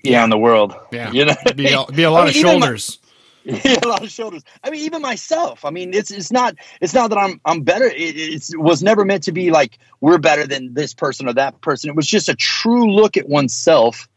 Yeah, 0.02 0.22
in 0.22 0.30
the 0.30 0.38
world. 0.38 0.74
Yeah, 0.92 1.10
you 1.12 1.24
know, 1.24 1.34
be 1.54 1.72
a, 1.72 1.86
be 1.86 2.02
a 2.02 2.10
lot 2.10 2.28
I 2.28 2.32
mean, 2.32 2.44
of 2.44 2.50
shoulders. 2.50 2.98
yeah, 3.44 3.78
a 3.82 3.88
lot 3.88 4.02
of 4.02 4.10
shoulders. 4.10 4.42
I 4.62 4.70
mean, 4.70 4.82
even 4.82 5.02
myself. 5.02 5.64
I 5.64 5.70
mean, 5.70 5.94
it's 5.94 6.10
it's 6.10 6.32
not 6.32 6.56
it's 6.80 6.94
not 6.94 7.10
that 7.10 7.18
I'm 7.18 7.40
I'm 7.44 7.62
better. 7.62 7.86
It 7.86 8.16
it 8.16 8.60
was 8.60 8.82
never 8.82 9.04
meant 9.04 9.22
to 9.24 9.32
be 9.32 9.50
like 9.50 9.78
we're 10.00 10.18
better 10.18 10.46
than 10.46 10.74
this 10.74 10.92
person 10.94 11.28
or 11.28 11.32
that 11.32 11.60
person. 11.60 11.88
It 11.88 11.96
was 11.96 12.06
just 12.06 12.28
a 12.28 12.34
true 12.34 12.92
look 12.92 13.16
at 13.16 13.28
oneself, 13.28 14.08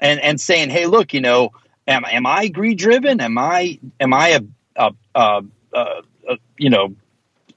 and 0.00 0.18
and 0.20 0.40
saying, 0.40 0.70
hey, 0.70 0.86
look, 0.86 1.14
you 1.14 1.20
know, 1.20 1.52
am 1.90 2.04
am 2.06 2.26
I 2.26 2.48
greed 2.48 2.78
driven? 2.78 3.20
Am 3.20 3.36
I 3.36 3.78
am 3.98 4.14
I 4.14 4.28
a, 4.28 4.40
a, 4.76 4.92
a, 5.14 5.42
a, 5.74 6.36
you 6.56 6.70
know 6.70 6.94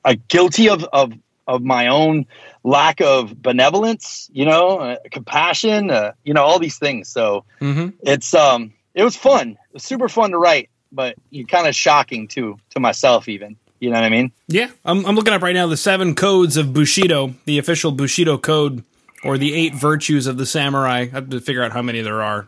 a 0.03 0.15
guilty 0.15 0.69
of 0.69 0.83
of 0.91 1.13
of 1.47 1.61
my 1.61 1.87
own 1.87 2.25
lack 2.63 3.01
of 3.01 3.41
benevolence? 3.41 4.29
You 4.33 4.45
know, 4.45 4.79
uh, 4.79 4.95
compassion. 5.11 5.91
Uh, 5.91 6.13
you 6.23 6.33
know, 6.33 6.43
all 6.43 6.59
these 6.59 6.77
things. 6.77 7.07
So 7.09 7.45
Mm-hmm. 7.61 7.89
it's 8.01 8.33
um 8.33 8.73
it 8.93 9.03
was 9.03 9.15
fun. 9.15 9.51
It 9.51 9.73
was 9.73 9.83
super 9.83 10.09
fun 10.09 10.31
to 10.31 10.37
write, 10.37 10.69
but 10.91 11.15
you 11.29 11.45
kind 11.45 11.67
of 11.67 11.75
shocking 11.75 12.27
too 12.27 12.57
to 12.71 12.79
myself 12.79 13.29
even. 13.29 13.55
You 13.79 13.89
know 13.89 13.95
what 13.95 14.05
I 14.05 14.09
mean? 14.09 14.31
Yeah, 14.47 14.69
I'm, 14.85 15.05
I'm 15.05 15.15
looking 15.15 15.33
up 15.33 15.41
right 15.41 15.53
now 15.55 15.67
the 15.67 15.75
seven 15.75 16.15
codes 16.15 16.55
of 16.55 16.73
Bushido, 16.73 17.33
the 17.43 17.57
official 17.57 17.91
Bushido 17.91 18.37
code, 18.37 18.83
or 19.25 19.37
the 19.37 19.53
eight 19.53 19.73
virtues 19.75 20.25
of 20.25 20.37
the 20.37 20.45
samurai. 20.45 20.99
I 20.99 21.05
have 21.07 21.29
to 21.31 21.41
figure 21.41 21.61
out 21.63 21.73
how 21.73 21.81
many 21.81 22.01
there 22.01 22.21
are. 22.21 22.47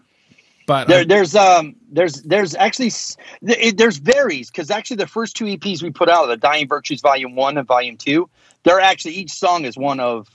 But 0.65 0.87
There, 0.87 1.01
uh, 1.01 1.05
there's 1.07 1.35
um 1.35 1.75
there's 1.91 2.21
there's 2.23 2.55
actually 2.55 2.91
it, 3.41 3.77
there's 3.77 3.97
varies 3.97 4.49
because 4.49 4.71
actually 4.71 4.97
the 4.97 5.07
first 5.07 5.35
two 5.35 5.45
EPs 5.45 5.83
we 5.83 5.91
put 5.91 6.09
out, 6.09 6.27
the 6.27 6.37
Dying 6.37 6.67
Virtues 6.67 7.01
Volume 7.01 7.35
One 7.35 7.57
and 7.57 7.67
Volume 7.67 7.97
Two, 7.97 8.29
they're 8.63 8.79
actually 8.79 9.15
each 9.15 9.31
song 9.31 9.65
is 9.65 9.77
one 9.77 9.99
of 9.99 10.27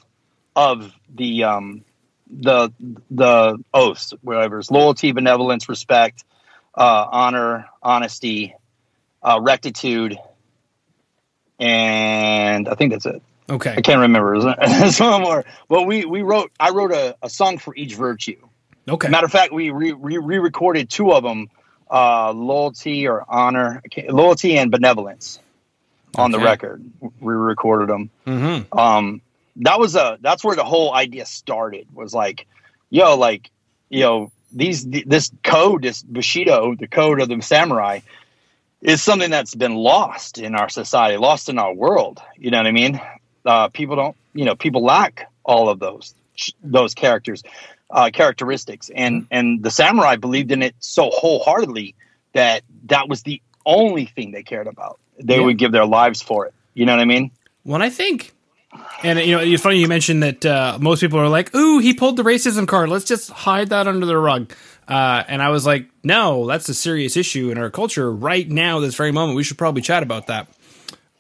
of 0.55 0.93
the 1.13 1.45
um 1.45 1.85
the 2.31 2.71
the 3.11 3.59
oaths, 3.75 4.13
whatever 4.23 4.61
it's 4.61 4.71
loyalty, 4.71 5.13
benevolence, 5.13 5.69
respect, 5.69 6.25
uh, 6.75 7.07
honor, 7.11 7.69
honesty, 7.83 8.55
uh, 9.23 9.41
rectitude, 9.43 10.17
and 11.59 12.69
I 12.69 12.75
think 12.75 12.93
that's 12.93 13.07
it. 13.07 13.23
okay, 13.49 13.75
I 13.77 13.81
can't 13.81 14.01
remember. 14.01 14.55
There's 14.67 15.01
one 15.01 15.23
more. 15.23 15.45
Well, 15.69 15.87
we 15.87 16.05
we 16.05 16.23
wrote. 16.23 16.53
I 16.61 16.71
wrote 16.71 16.93
a, 16.93 17.17
a 17.21 17.29
song 17.29 17.59
for 17.59 17.75
each 17.75 17.95
virtue. 17.95 18.41
Okay, 18.89 19.09
Matter 19.09 19.27
of 19.27 19.33
fact, 19.33 19.53
we 19.53 19.71
re 19.71 19.93
re 19.93 20.39
recorded 20.39 20.91
two 20.91 21.13
of 21.13 21.23
them: 21.23 21.49
uh, 21.91 22.33
loyalty 22.33 23.07
or 23.07 23.25
honor, 23.29 23.83
loyalty 24.09 24.59
and 24.59 24.71
benevolence, 24.71 25.39
on 26.15 26.31
the 26.31 26.39
record. 26.39 26.85
We 27.21 27.35
recorded 27.35 27.89
them. 27.89 28.11
mm-hmm. 28.27 28.79
Um, 28.79 29.23
that 29.57 29.79
was 29.79 29.97
a. 29.97 30.19
That's 30.21 30.45
where 30.45 30.57
the 30.57 30.65
whole 30.65 30.95
idea 30.95 31.27
started. 31.27 31.87
Was 31.95 32.15
like, 32.15 32.47
yo, 32.89 33.17
like, 33.17 33.51
you 33.89 34.01
know, 34.01 34.33
these 34.53 34.85
this 34.87 35.31
code, 35.43 35.83
this 35.83 36.03
Bushido, 36.03 36.75
the 36.75 36.89
code 36.89 37.21
of 37.21 37.29
the 37.29 37.41
samurai, 37.41 38.01
is 38.81 39.03
something 39.03 39.31
that's 39.31 39.55
been 39.55 39.75
lost 39.75 40.39
in 40.39 40.55
our 40.55 40.69
society, 40.69 41.17
lost 41.17 41.49
in 41.49 41.59
our 41.59 41.73
world. 41.73 42.21
You 42.37 42.51
know 42.51 42.59
what 42.59 42.67
I 42.67 42.73
mean? 42.73 43.01
Uh, 43.45 43.69
people 43.69 43.97
don't, 43.97 44.17
you 44.35 44.45
know, 44.45 44.55
people 44.55 44.83
lack 44.83 45.31
all 45.45 45.69
of 45.69 45.79
those 45.79 46.15
those 46.63 46.95
characters, 46.95 47.43
uh, 47.91 48.11
characteristics, 48.13 48.91
and 48.95 49.27
and 49.31 49.63
the 49.63 49.71
samurai 49.71 50.17
believed 50.17 50.53
in 50.53 50.63
it 50.63 50.75
so 50.81 51.11
wholeheartedly 51.11 51.95
that 52.33 52.63
that 52.87 53.09
was 53.09 53.23
the 53.23 53.43
only 53.67 54.07
thing 54.07 54.31
they 54.33 54.43
cared 54.43 54.67
about. 54.67 54.99
They 55.19 55.37
Yeah. 55.39 55.45
would 55.47 55.59
give 55.59 55.73
their 55.73 55.87
lives 55.87 56.23
for 56.23 56.47
it. 56.47 56.55
You 56.75 56.87
know 56.87 56.93
what 56.93 57.03
I 57.03 57.05
mean? 57.05 57.31
When 57.65 57.83
I 57.83 57.91
think, 57.91 58.33
and 59.03 59.19
you 59.19 59.37
know, 59.37 59.43
it's 59.43 59.63
funny 59.63 59.79
you 59.79 59.89
mentioned 59.89 60.23
that 60.23 60.47
uh, 60.47 60.79
most 60.81 61.01
people 61.01 61.19
are 61.19 61.29
like, 61.29 61.55
"Ooh, 61.55 61.79
he 61.79 61.93
pulled 61.95 62.17
the 62.17 62.23
racism 62.23 62.67
card. 62.67 62.89
Let's 62.89 63.05
just 63.05 63.31
hide 63.31 63.69
that 63.71 63.87
under 63.89 64.07
the 64.07 64.17
rug." 64.17 64.53
Uh, 64.89 65.23
and 65.29 65.43
I 65.43 65.51
was 65.51 65.67
like, 65.67 65.87
"No, 66.03 66.47
that's 66.47 66.69
a 66.69 66.75
serious 66.75 67.17
issue 67.17 67.51
in 67.51 67.59
our 67.59 67.71
culture 67.71 68.11
right 68.13 68.49
now. 68.49 68.81
This 68.81 68.95
very 68.95 69.13
moment, 69.13 69.37
we 69.37 69.43
should 69.45 69.59
probably 69.59 69.83
chat 69.83 70.03
about 70.03 70.29
that." 70.29 70.47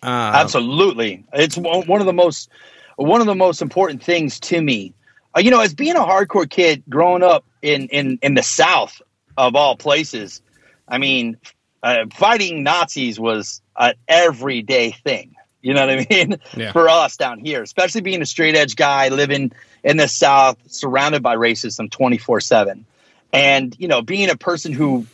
Uh, 0.02 0.06
Absolutely, 0.34 1.24
it's 1.32 1.56
one 1.58 1.86
one 1.86 2.00
of 2.00 2.06
the 2.06 2.12
most 2.12 2.48
one 2.96 3.20
of 3.20 3.26
the 3.26 3.34
most 3.34 3.60
important 3.60 4.02
things 4.02 4.40
to 4.40 4.60
me. 4.60 4.94
Uh, 5.36 5.40
you 5.40 5.50
know, 5.50 5.60
as 5.60 5.74
being 5.74 5.96
a 5.96 6.00
hardcore 6.00 6.48
kid 6.48 6.82
growing 6.88 7.22
up 7.22 7.44
in 7.62 7.88
in 7.88 8.18
in 8.22 8.34
the 8.34 8.42
South 8.42 9.00
of 9.36 9.54
all 9.54 9.76
places, 9.76 10.42
I 10.88 10.98
mean, 10.98 11.36
uh, 11.82 12.06
fighting 12.12 12.62
Nazis 12.62 13.18
was 13.18 13.62
an 13.78 13.94
everyday 14.08 14.90
thing. 14.90 15.36
You 15.62 15.74
know 15.74 15.86
what 15.86 15.98
I 15.98 16.06
mean? 16.10 16.36
Yeah. 16.56 16.72
For 16.72 16.88
us 16.88 17.16
down 17.16 17.38
here, 17.38 17.62
especially 17.62 18.00
being 18.00 18.22
a 18.22 18.26
straight 18.26 18.56
edge 18.56 18.76
guy 18.76 19.08
living 19.08 19.52
in 19.84 19.96
the 19.96 20.08
South, 20.08 20.58
surrounded 20.66 21.22
by 21.22 21.36
racism 21.36 21.90
twenty 21.90 22.18
four 22.18 22.40
seven, 22.40 22.86
and 23.32 23.74
you 23.78 23.88
know, 23.88 24.02
being 24.02 24.30
a 24.30 24.36
person 24.36 24.72
who 24.72 25.06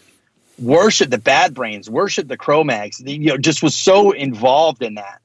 worshiped 0.59 1.11
the 1.11 1.19
Bad 1.19 1.55
Brains, 1.55 1.91
worshiped 1.91 2.29
the 2.29 2.37
Cro-Mags, 2.37 3.01
you 3.05 3.19
know, 3.19 3.37
just 3.37 3.63
was 3.63 3.77
so 3.77 4.13
involved 4.13 4.83
in 4.83 4.95
that. 4.95 5.21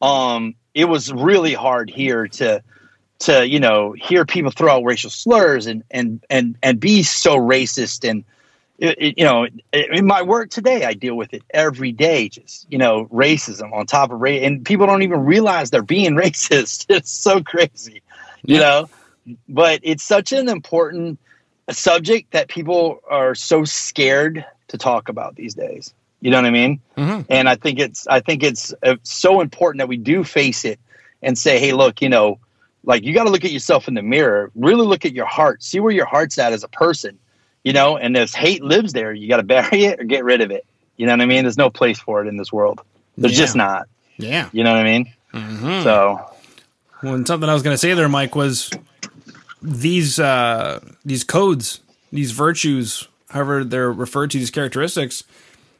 Um, 0.00 0.56
it 0.74 0.86
was 0.86 1.12
really 1.12 1.54
hard 1.54 1.88
here 1.88 2.26
to 2.26 2.62
to 3.22 3.48
you 3.48 3.60
know 3.60 3.92
hear 3.92 4.24
people 4.24 4.50
throw 4.50 4.72
out 4.72 4.84
racial 4.84 5.10
slurs 5.10 5.66
and 5.66 5.82
and 5.90 6.24
and 6.28 6.56
and 6.62 6.80
be 6.80 7.02
so 7.02 7.36
racist 7.36 8.08
and 8.08 8.24
it, 8.78 8.96
it- 9.00 9.18
you 9.18 9.24
know 9.24 9.46
in 9.72 10.06
my 10.06 10.22
work 10.22 10.50
today 10.50 10.84
I 10.84 10.94
deal 10.94 11.14
with 11.16 11.32
it 11.32 11.42
every 11.50 11.92
day 11.92 12.28
just 12.28 12.66
you 12.70 12.78
know 12.78 13.06
racism 13.06 13.72
on 13.72 13.86
top 13.86 14.10
of 14.10 14.20
race 14.20 14.42
and 14.44 14.64
people 14.64 14.86
don't 14.86 15.02
even 15.02 15.20
realize 15.20 15.70
they're 15.70 15.82
being 15.82 16.14
racist 16.24 16.86
it's 16.88 17.10
so 17.10 17.42
crazy 17.42 18.02
you 18.44 18.56
Yeah. 18.56 18.60
know 18.60 18.90
but 19.48 19.80
it's 19.84 20.02
such 20.02 20.32
an 20.32 20.48
important 20.48 21.18
subject 21.70 22.32
that 22.32 22.48
people 22.48 23.00
are 23.08 23.36
so 23.36 23.64
scared 23.64 24.44
to 24.68 24.78
talk 24.78 25.08
about 25.08 25.36
these 25.36 25.54
days 25.54 25.94
you 26.20 26.30
know 26.32 26.38
what 26.38 26.46
I 26.46 26.50
mean 26.50 26.80
mhm. 26.96 27.24
and 27.28 27.48
I 27.48 27.54
think 27.54 27.78
it's 27.78 28.06
I 28.08 28.18
think 28.18 28.42
it's 28.42 28.74
uh, 28.82 28.96
so 29.04 29.40
important 29.40 29.78
that 29.78 29.86
we 29.88 29.96
do 29.96 30.24
face 30.24 30.64
it 30.64 30.80
and 31.22 31.38
say, 31.38 31.60
hey, 31.60 31.72
look, 31.72 32.02
you 32.02 32.08
know, 32.08 32.40
like 32.84 33.04
you 33.04 33.14
got 33.14 33.24
to 33.24 33.30
look 33.30 33.44
at 33.44 33.52
yourself 33.52 33.88
in 33.88 33.94
the 33.94 34.02
mirror, 34.02 34.50
really 34.54 34.86
look 34.86 35.04
at 35.04 35.12
your 35.14 35.26
heart, 35.26 35.62
see 35.62 35.80
where 35.80 35.92
your 35.92 36.06
heart's 36.06 36.38
at 36.38 36.52
as 36.52 36.64
a 36.64 36.68
person, 36.68 37.18
you 37.64 37.72
know, 37.72 37.96
and 37.96 38.16
if 38.16 38.32
hate 38.34 38.62
lives 38.62 38.92
there, 38.92 39.12
you 39.12 39.28
got 39.28 39.36
to 39.38 39.42
bury 39.54 39.84
it 39.84 40.00
or 40.00 40.04
get 40.04 40.24
rid 40.24 40.40
of 40.40 40.50
it. 40.50 40.64
You 40.96 41.06
know 41.06 41.12
what 41.12 41.20
I 41.20 41.26
mean? 41.26 41.44
There's 41.44 41.58
no 41.58 41.70
place 41.70 41.98
for 41.98 42.22
it 42.24 42.28
in 42.28 42.36
this 42.36 42.52
world. 42.52 42.80
There's 43.16 43.36
just 43.36 43.56
not. 43.56 43.88
Yeah. 44.18 44.48
You 44.52 44.64
know 44.64 44.72
what 44.72 44.80
I 44.80 44.84
mean? 44.84 45.12
Mhm. 45.34 45.82
So 45.82 46.20
Well, 47.02 47.14
and 47.14 47.26
something 47.26 47.48
I 47.48 47.54
was 47.54 47.62
going 47.62 47.74
to 47.74 47.78
say 47.78 47.94
there, 47.94 48.08
Mike, 48.08 48.34
was 48.34 48.70
these 49.62 50.18
uh, 50.18 50.80
these 51.04 51.24
codes, 51.24 51.80
these 52.12 52.32
virtues, 52.32 53.08
however 53.30 53.64
they're 53.64 53.92
referred 53.92 54.30
to, 54.32 54.38
these 54.38 54.50
characteristics, 54.50 55.24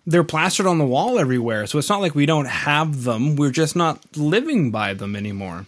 they're 0.07 0.25
plastered 0.25 0.67
on 0.67 0.79
the 0.79 0.85
wall 0.87 1.19
everywhere. 1.19 1.67
So 1.67 1.79
it's 1.79 1.89
not 1.89 2.01
like 2.01 2.15
we 2.15 2.27
don't 2.27 2.47
have 2.47 3.05
them; 3.05 3.37
we're 3.37 3.51
just 3.51 3.77
not 3.77 4.17
living 4.17 4.71
by 4.71 4.95
them 4.95 5.15
anymore. 5.15 5.67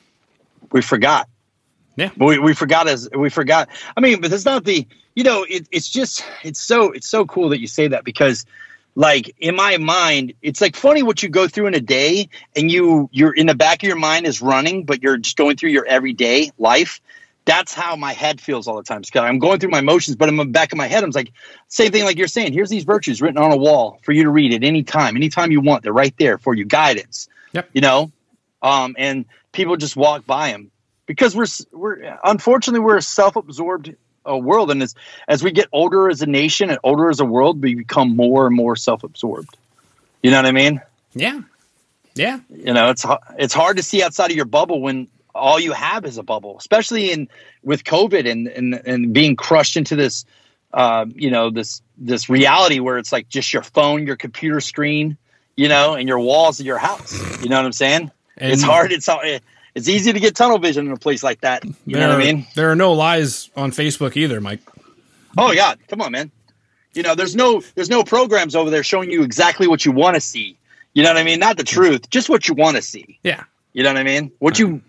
We 0.74 0.82
forgot. 0.82 1.28
Yeah. 1.96 2.10
we, 2.18 2.38
we 2.38 2.52
forgot 2.52 2.88
as 2.88 3.08
we 3.16 3.30
forgot. 3.30 3.68
I 3.96 4.00
mean, 4.00 4.20
but 4.20 4.32
it's 4.32 4.44
not 4.44 4.64
the 4.64 4.86
you 5.14 5.22
know 5.22 5.46
it, 5.48 5.68
it's 5.70 5.88
just 5.88 6.24
it's 6.42 6.60
so 6.60 6.90
it's 6.90 7.08
so 7.08 7.24
cool 7.24 7.50
that 7.50 7.60
you 7.60 7.68
say 7.68 7.86
that 7.88 8.04
because 8.04 8.44
like 8.96 9.34
in 9.38 9.54
my 9.54 9.76
mind 9.78 10.34
it's 10.42 10.60
like 10.60 10.74
funny 10.74 11.04
what 11.04 11.22
you 11.22 11.28
go 11.28 11.46
through 11.46 11.68
in 11.68 11.74
a 11.74 11.80
day 11.80 12.28
and 12.56 12.70
you 12.70 13.08
you're 13.12 13.32
in 13.32 13.46
the 13.46 13.54
back 13.54 13.84
of 13.84 13.86
your 13.86 13.96
mind 13.96 14.26
is 14.26 14.42
running 14.42 14.84
but 14.84 15.04
you're 15.04 15.16
just 15.16 15.36
going 15.36 15.56
through 15.56 15.70
your 15.70 15.86
everyday 15.86 16.50
life 16.58 17.00
that's 17.44 17.72
how 17.74 17.94
my 17.94 18.12
head 18.12 18.40
feels 18.40 18.66
all 18.66 18.76
the 18.76 18.82
time 18.82 19.02
Scott. 19.04 19.24
i'm 19.24 19.38
going 19.38 19.60
through 19.60 19.70
my 19.70 19.80
motions 19.80 20.16
but 20.16 20.28
in 20.28 20.36
the 20.36 20.44
back 20.44 20.72
of 20.72 20.78
my 20.78 20.86
head 20.86 21.02
i'm 21.04 21.10
like 21.10 21.32
same 21.68 21.90
thing 21.92 22.04
like 22.04 22.18
you're 22.18 22.28
saying 22.28 22.52
here's 22.52 22.70
these 22.70 22.84
virtues 22.84 23.20
written 23.22 23.38
on 23.38 23.52
a 23.52 23.56
wall 23.56 23.98
for 24.02 24.12
you 24.12 24.24
to 24.24 24.30
read 24.30 24.52
at 24.52 24.64
any 24.64 24.82
time 24.82 25.16
anytime 25.16 25.50
you 25.52 25.60
want 25.60 25.82
they're 25.84 25.92
right 25.92 26.14
there 26.18 26.38
for 26.38 26.54
you 26.54 26.64
guidance 26.64 27.28
Yep. 27.52 27.70
you 27.72 27.80
know 27.80 28.10
um, 28.62 28.96
and 28.98 29.26
people 29.54 29.76
just 29.76 29.96
walk 29.96 30.26
by 30.26 30.50
them 30.50 30.70
because 31.06 31.34
we're 31.34 31.46
we're 31.72 32.18
unfortunately 32.22 32.80
we're 32.80 32.98
a 32.98 33.02
self-absorbed 33.02 33.94
uh, 34.28 34.36
world. 34.36 34.70
And 34.70 34.82
as 34.82 34.94
as 35.26 35.42
we 35.42 35.52
get 35.52 35.68
older 35.72 36.10
as 36.10 36.20
a 36.20 36.26
nation 36.26 36.68
and 36.68 36.78
older 36.84 37.08
as 37.08 37.20
a 37.20 37.24
world 37.24 37.62
we 37.62 37.74
become 37.74 38.14
more 38.14 38.46
and 38.46 38.54
more 38.54 38.76
self-absorbed. 38.76 39.56
You 40.22 40.30
know 40.30 40.38
what 40.38 40.46
i 40.46 40.52
mean? 40.52 40.80
Yeah, 41.14 41.42
yeah, 42.14 42.40
you 42.50 42.72
know 42.72 42.90
it's 42.90 43.06
it's 43.38 43.54
hard 43.54 43.76
to 43.78 43.82
see 43.82 44.02
outside 44.02 44.30
of 44.30 44.36
your 44.36 44.46
bubble 44.46 44.80
when 44.80 45.08
all 45.34 45.58
you 45.58 45.72
have 45.72 46.04
is 46.04 46.16
a 46.16 46.22
bubble 46.22 46.56
especially 46.58 47.10
in 47.10 47.28
with 47.64 47.82
covid 47.82 48.30
and 48.30 48.46
and, 48.46 48.74
and 48.86 49.12
being 49.12 49.34
crushed 49.34 49.76
into 49.76 49.96
this 49.96 50.24
uh, 50.72 51.06
you 51.14 51.30
know 51.30 51.50
this 51.50 51.82
this 51.98 52.28
reality 52.28 52.78
where 52.78 52.98
it's 52.98 53.12
like 53.12 53.28
just 53.28 53.52
your 53.52 53.62
phone 53.62 54.06
your 54.06 54.16
computer 54.16 54.60
screen 54.60 55.16
you 55.56 55.68
know 55.68 55.94
and 55.94 56.08
your 56.08 56.20
walls 56.20 56.60
of 56.60 56.66
your 56.66 56.78
house. 56.78 57.12
You 57.42 57.48
know 57.48 57.56
what 57.56 57.66
i'm 57.66 57.72
saying 57.72 58.10
and 58.38 58.52
it's 58.52 58.62
hard 58.62 58.92
it's 58.92 59.08
it's 59.74 59.88
easy 59.88 60.12
to 60.12 60.20
get 60.20 60.34
tunnel 60.36 60.58
vision 60.58 60.86
in 60.86 60.92
a 60.92 60.96
place 60.96 61.22
like 61.22 61.40
that 61.40 61.64
you 61.64 61.74
There, 61.86 62.00
know 62.00 62.08
what 62.14 62.22
i 62.22 62.32
mean 62.32 62.46
there 62.54 62.70
are 62.70 62.76
no 62.76 62.92
lies 62.92 63.50
on 63.56 63.70
Facebook 63.72 64.16
either, 64.16 64.40
Mike. 64.40 64.60
Oh 65.36 65.50
yeah, 65.52 65.74
come 65.88 66.00
on, 66.00 66.12
man. 66.12 66.30
You 66.92 67.02
know, 67.02 67.14
there's 67.16 67.34
no 67.34 67.60
there's 67.74 67.90
no 67.90 68.04
programs 68.04 68.54
over 68.54 68.70
there 68.70 68.84
showing 68.84 69.10
you 69.10 69.22
exactly 69.24 69.66
what 69.66 69.84
you 69.84 69.90
want 69.90 70.14
to 70.14 70.20
see. 70.20 70.56
You 70.92 71.02
know 71.02 71.10
what 71.10 71.16
I 71.18 71.24
mean? 71.24 71.40
Not 71.40 71.56
the 71.56 71.64
truth, 71.64 72.08
just 72.10 72.28
what 72.28 72.46
you 72.46 72.54
want 72.54 72.76
to 72.76 72.82
see. 72.82 73.18
Yeah, 73.24 73.42
You 73.72 73.82
know 73.82 73.90
what 73.90 73.98
I 73.98 74.04
mean? 74.04 74.30
What 74.38 74.60
you 74.60 74.80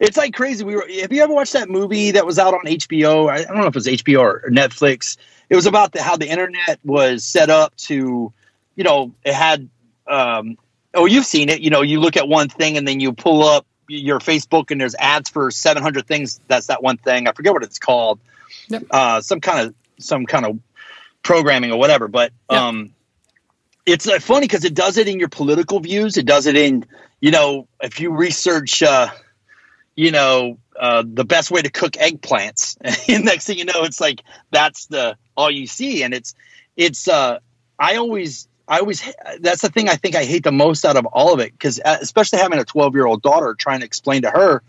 It's 0.00 0.18
like 0.18 0.34
crazy. 0.34 0.64
We 0.64 0.76
were 0.76 0.86
have 1.00 1.10
you 1.12 1.22
ever 1.22 1.32
watched 1.32 1.54
that 1.54 1.70
movie 1.70 2.10
that 2.10 2.26
was 2.26 2.38
out 2.38 2.52
on 2.52 2.60
HBO? 2.60 3.30
I 3.30 3.36
I 3.36 3.44
don't 3.44 3.56
know 3.56 3.66
if 3.66 3.68
it 3.68 3.74
was 3.74 3.86
HBO 3.86 4.20
or 4.20 4.50
Netflix. 4.50 5.16
It 5.48 5.56
was 5.56 5.64
about 5.66 5.92
the, 5.92 6.02
how 6.02 6.16
the 6.16 6.28
internet 6.28 6.78
was 6.84 7.24
set 7.24 7.48
up 7.48 7.74
to 7.88 8.32
you 8.76 8.84
know, 8.84 9.12
it 9.24 9.32
had. 9.34 9.68
Um, 10.06 10.58
oh, 10.94 11.06
you've 11.06 11.26
seen 11.26 11.48
it. 11.48 11.60
You 11.60 11.70
know, 11.70 11.82
you 11.82 12.00
look 12.00 12.16
at 12.16 12.28
one 12.28 12.48
thing 12.48 12.76
and 12.76 12.86
then 12.86 13.00
you 13.00 13.12
pull 13.12 13.42
up 13.42 13.66
your 13.88 14.20
Facebook 14.20 14.70
and 14.70 14.80
there's 14.80 14.94
ads 14.94 15.30
for 15.30 15.50
700 15.50 16.06
things. 16.06 16.40
That's 16.48 16.68
that 16.68 16.82
one 16.82 16.96
thing. 16.96 17.26
I 17.26 17.32
forget 17.32 17.52
what 17.52 17.62
it's 17.62 17.78
called. 17.78 18.20
Yep. 18.68 18.84
Uh, 18.90 19.20
some 19.20 19.40
kind 19.40 19.66
of 19.66 19.74
some 19.98 20.26
kind 20.26 20.46
of 20.46 20.58
programming 21.22 21.72
or 21.72 21.78
whatever. 21.78 22.08
But 22.08 22.32
yep. 22.50 22.60
um, 22.60 22.94
it's 23.86 24.08
uh, 24.08 24.18
funny 24.18 24.46
because 24.46 24.64
it 24.64 24.74
does 24.74 24.96
it 24.96 25.08
in 25.08 25.18
your 25.18 25.28
political 25.28 25.80
views. 25.80 26.16
It 26.16 26.26
does 26.26 26.46
it 26.46 26.56
in 26.56 26.86
you 27.20 27.30
know 27.30 27.68
if 27.82 28.00
you 28.00 28.10
research. 28.10 28.82
Uh, 28.82 29.08
you 29.96 30.10
know 30.10 30.58
uh, 30.78 31.02
the 31.06 31.26
best 31.26 31.50
way 31.50 31.60
to 31.60 31.70
cook 31.70 31.92
eggplants 31.92 32.78
and 33.08 33.24
next 33.24 33.46
thing 33.46 33.58
you 33.58 33.66
know 33.66 33.82
it's 33.84 34.00
like 34.00 34.22
that's 34.50 34.86
the 34.86 35.16
all 35.36 35.50
you 35.50 35.66
see 35.66 36.02
and 36.02 36.14
it's 36.14 36.34
it's 36.74 37.06
uh 37.06 37.38
i 37.78 37.96
always 37.96 38.48
i 38.70 38.78
always 38.78 39.02
that's 39.40 39.60
the 39.60 39.68
thing 39.68 39.88
i 39.88 39.96
think 39.96 40.16
i 40.16 40.24
hate 40.24 40.44
the 40.44 40.52
most 40.52 40.84
out 40.84 40.96
of 40.96 41.04
all 41.06 41.34
of 41.34 41.40
it 41.40 41.52
because 41.52 41.80
uh, 41.84 41.98
especially 42.00 42.38
having 42.38 42.58
a 42.58 42.64
12 42.64 42.94
year 42.94 43.06
old 43.06 43.22
daughter 43.22 43.54
trying 43.54 43.80
to 43.80 43.86
explain 43.86 44.22
to 44.22 44.30
her 44.30 44.62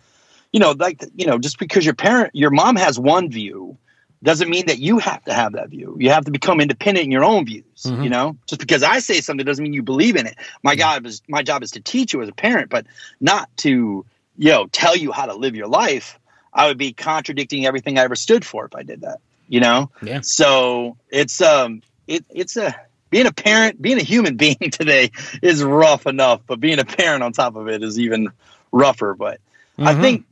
you 0.51 0.59
know 0.59 0.71
like 0.71 1.03
you 1.15 1.25
know 1.25 1.37
just 1.37 1.57
because 1.57 1.85
your 1.85 1.95
parent 1.95 2.31
your 2.33 2.51
mom 2.51 2.75
has 2.75 2.99
one 2.99 3.29
view 3.29 3.77
doesn't 4.23 4.49
mean 4.49 4.67
that 4.67 4.77
you 4.77 4.99
have 4.99 5.23
to 5.23 5.33
have 5.33 5.53
that 5.53 5.69
view 5.69 5.95
you 5.99 6.09
have 6.09 6.25
to 6.25 6.31
become 6.31 6.59
independent 6.59 7.05
in 7.05 7.11
your 7.11 7.23
own 7.23 7.45
views 7.45 7.63
mm-hmm. 7.83 8.03
you 8.03 8.09
know 8.09 8.35
just 8.47 8.59
because 8.59 8.83
i 8.83 8.99
say 8.99 9.21
something 9.21 9.45
doesn't 9.45 9.63
mean 9.63 9.73
you 9.73 9.83
believe 9.83 10.17
in 10.17 10.27
it 10.27 10.35
my 10.63 10.75
job 10.75 11.05
is 11.05 11.21
my 11.29 11.41
job 11.41 11.63
is 11.63 11.71
to 11.71 11.79
teach 11.79 12.11
you 12.11 12.21
as 12.21 12.27
a 12.27 12.33
parent 12.33 12.69
but 12.69 12.85
not 13.21 13.49
to 13.55 14.05
you 14.37 14.51
know, 14.51 14.67
tell 14.71 14.95
you 14.95 15.11
how 15.11 15.27
to 15.27 15.35
live 15.35 15.55
your 15.55 15.67
life, 15.67 16.19
I 16.51 16.67
would 16.67 16.77
be 16.77 16.93
contradicting 16.93 17.65
everything 17.65 17.99
I 17.99 18.03
ever 18.03 18.15
stood 18.15 18.43
for 18.43 18.65
if 18.65 18.75
I 18.75 18.81
did 18.81 19.01
that. 19.01 19.19
You 19.47 19.59
know? 19.59 19.91
Yeah. 20.01 20.21
So 20.21 20.97
it's 21.09 21.41
um 21.41 21.81
it 22.07 22.25
it's 22.29 22.57
a 22.57 22.75
being 23.11 23.27
a 23.27 23.31
parent, 23.31 23.79
being 23.79 23.99
a 23.99 24.03
human 24.03 24.35
being 24.37 24.57
today 24.71 25.11
is 25.43 25.63
rough 25.63 26.07
enough, 26.07 26.41
but 26.47 26.59
being 26.59 26.79
a 26.79 26.85
parent 26.85 27.21
on 27.21 27.33
top 27.33 27.55
of 27.55 27.67
it 27.67 27.83
is 27.83 27.99
even 27.99 28.29
rougher. 28.71 29.13
But 29.13 29.39
mm-hmm. 29.77 29.87
I 29.87 29.93
think 29.93 30.25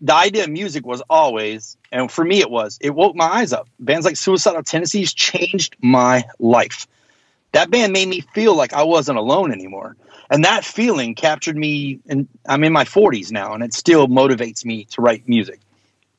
the 0.00 0.14
idea 0.14 0.44
of 0.44 0.50
music 0.50 0.86
was 0.86 1.02
always, 1.10 1.76
and 1.90 2.10
for 2.10 2.24
me 2.24 2.38
it 2.38 2.50
was, 2.50 2.78
it 2.80 2.90
woke 2.90 3.16
my 3.16 3.26
eyes 3.26 3.52
up. 3.52 3.68
Bands 3.80 4.06
like 4.06 4.16
Suicidal 4.16 4.62
Tendencies 4.62 5.12
changed 5.12 5.74
my 5.82 6.24
life. 6.38 6.86
That 7.52 7.68
band 7.68 7.92
made 7.92 8.08
me 8.08 8.20
feel 8.20 8.54
like 8.54 8.72
I 8.72 8.84
wasn't 8.84 9.18
alone 9.18 9.50
anymore 9.52 9.96
and 10.30 10.44
that 10.44 10.64
feeling 10.64 11.14
captured 11.14 11.56
me 11.56 11.98
and 12.08 12.28
i'm 12.46 12.64
in 12.64 12.72
my 12.72 12.84
40s 12.84 13.30
now 13.30 13.52
and 13.52 13.62
it 13.62 13.74
still 13.74 14.06
motivates 14.06 14.64
me 14.64 14.84
to 14.84 15.02
write 15.02 15.28
music 15.28 15.60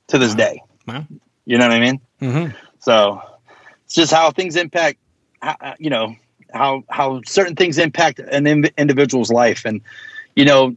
to 0.08 0.18
this 0.18 0.32
wow. 0.32 0.38
day 0.38 0.64
wow. 0.88 1.06
you 1.46 1.58
know 1.58 1.68
what 1.68 1.76
i 1.76 1.80
mean 1.80 2.02
mm-hmm. 2.22 2.56
so 2.80 3.22
it's 3.86 3.96
just 3.96 4.12
how 4.12 4.30
things 4.32 4.56
impact 4.56 5.00
how, 5.42 5.76
you 5.80 5.90
know 5.90 6.16
how 6.54 6.84
how 6.90 7.22
certain 7.26 7.56
things 7.56 7.78
impact 7.78 8.20
an 8.20 8.48
individual's 8.78 9.32
life. 9.32 9.66
And 9.66 9.82
you 10.36 10.46
know 10.46 10.76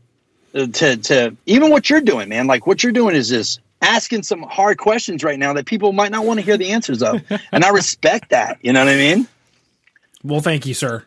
to 0.54 0.96
to 0.96 1.36
even 1.46 1.70
what 1.70 1.90
you're 1.90 2.00
doing 2.00 2.28
man 2.28 2.46
like 2.46 2.64
what 2.66 2.82
you're 2.82 2.92
doing 2.92 3.16
is 3.16 3.28
this 3.28 3.58
asking 3.82 4.22
some 4.22 4.42
hard 4.42 4.78
questions 4.78 5.24
right 5.24 5.38
now 5.38 5.52
that 5.52 5.66
people 5.66 5.92
might 5.92 6.12
not 6.12 6.24
want 6.24 6.38
to 6.38 6.46
hear 6.46 6.56
the 6.56 6.70
answers 6.70 7.02
of. 7.02 7.22
And 7.52 7.64
i 7.64 7.70
respect 7.70 8.30
that. 8.30 8.58
You 8.62 8.72
know 8.72 8.84
what 8.84 8.92
i 8.92 8.96
mean? 8.96 9.28
Well 10.22 10.40
thank 10.40 10.66
you 10.66 10.74
sir. 10.74 11.04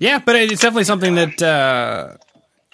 Yeah, 0.00 0.20
but 0.24 0.36
it's 0.36 0.60
definitely 0.60 0.84
something 0.84 1.16
that 1.16 1.42
uh, 1.42 2.16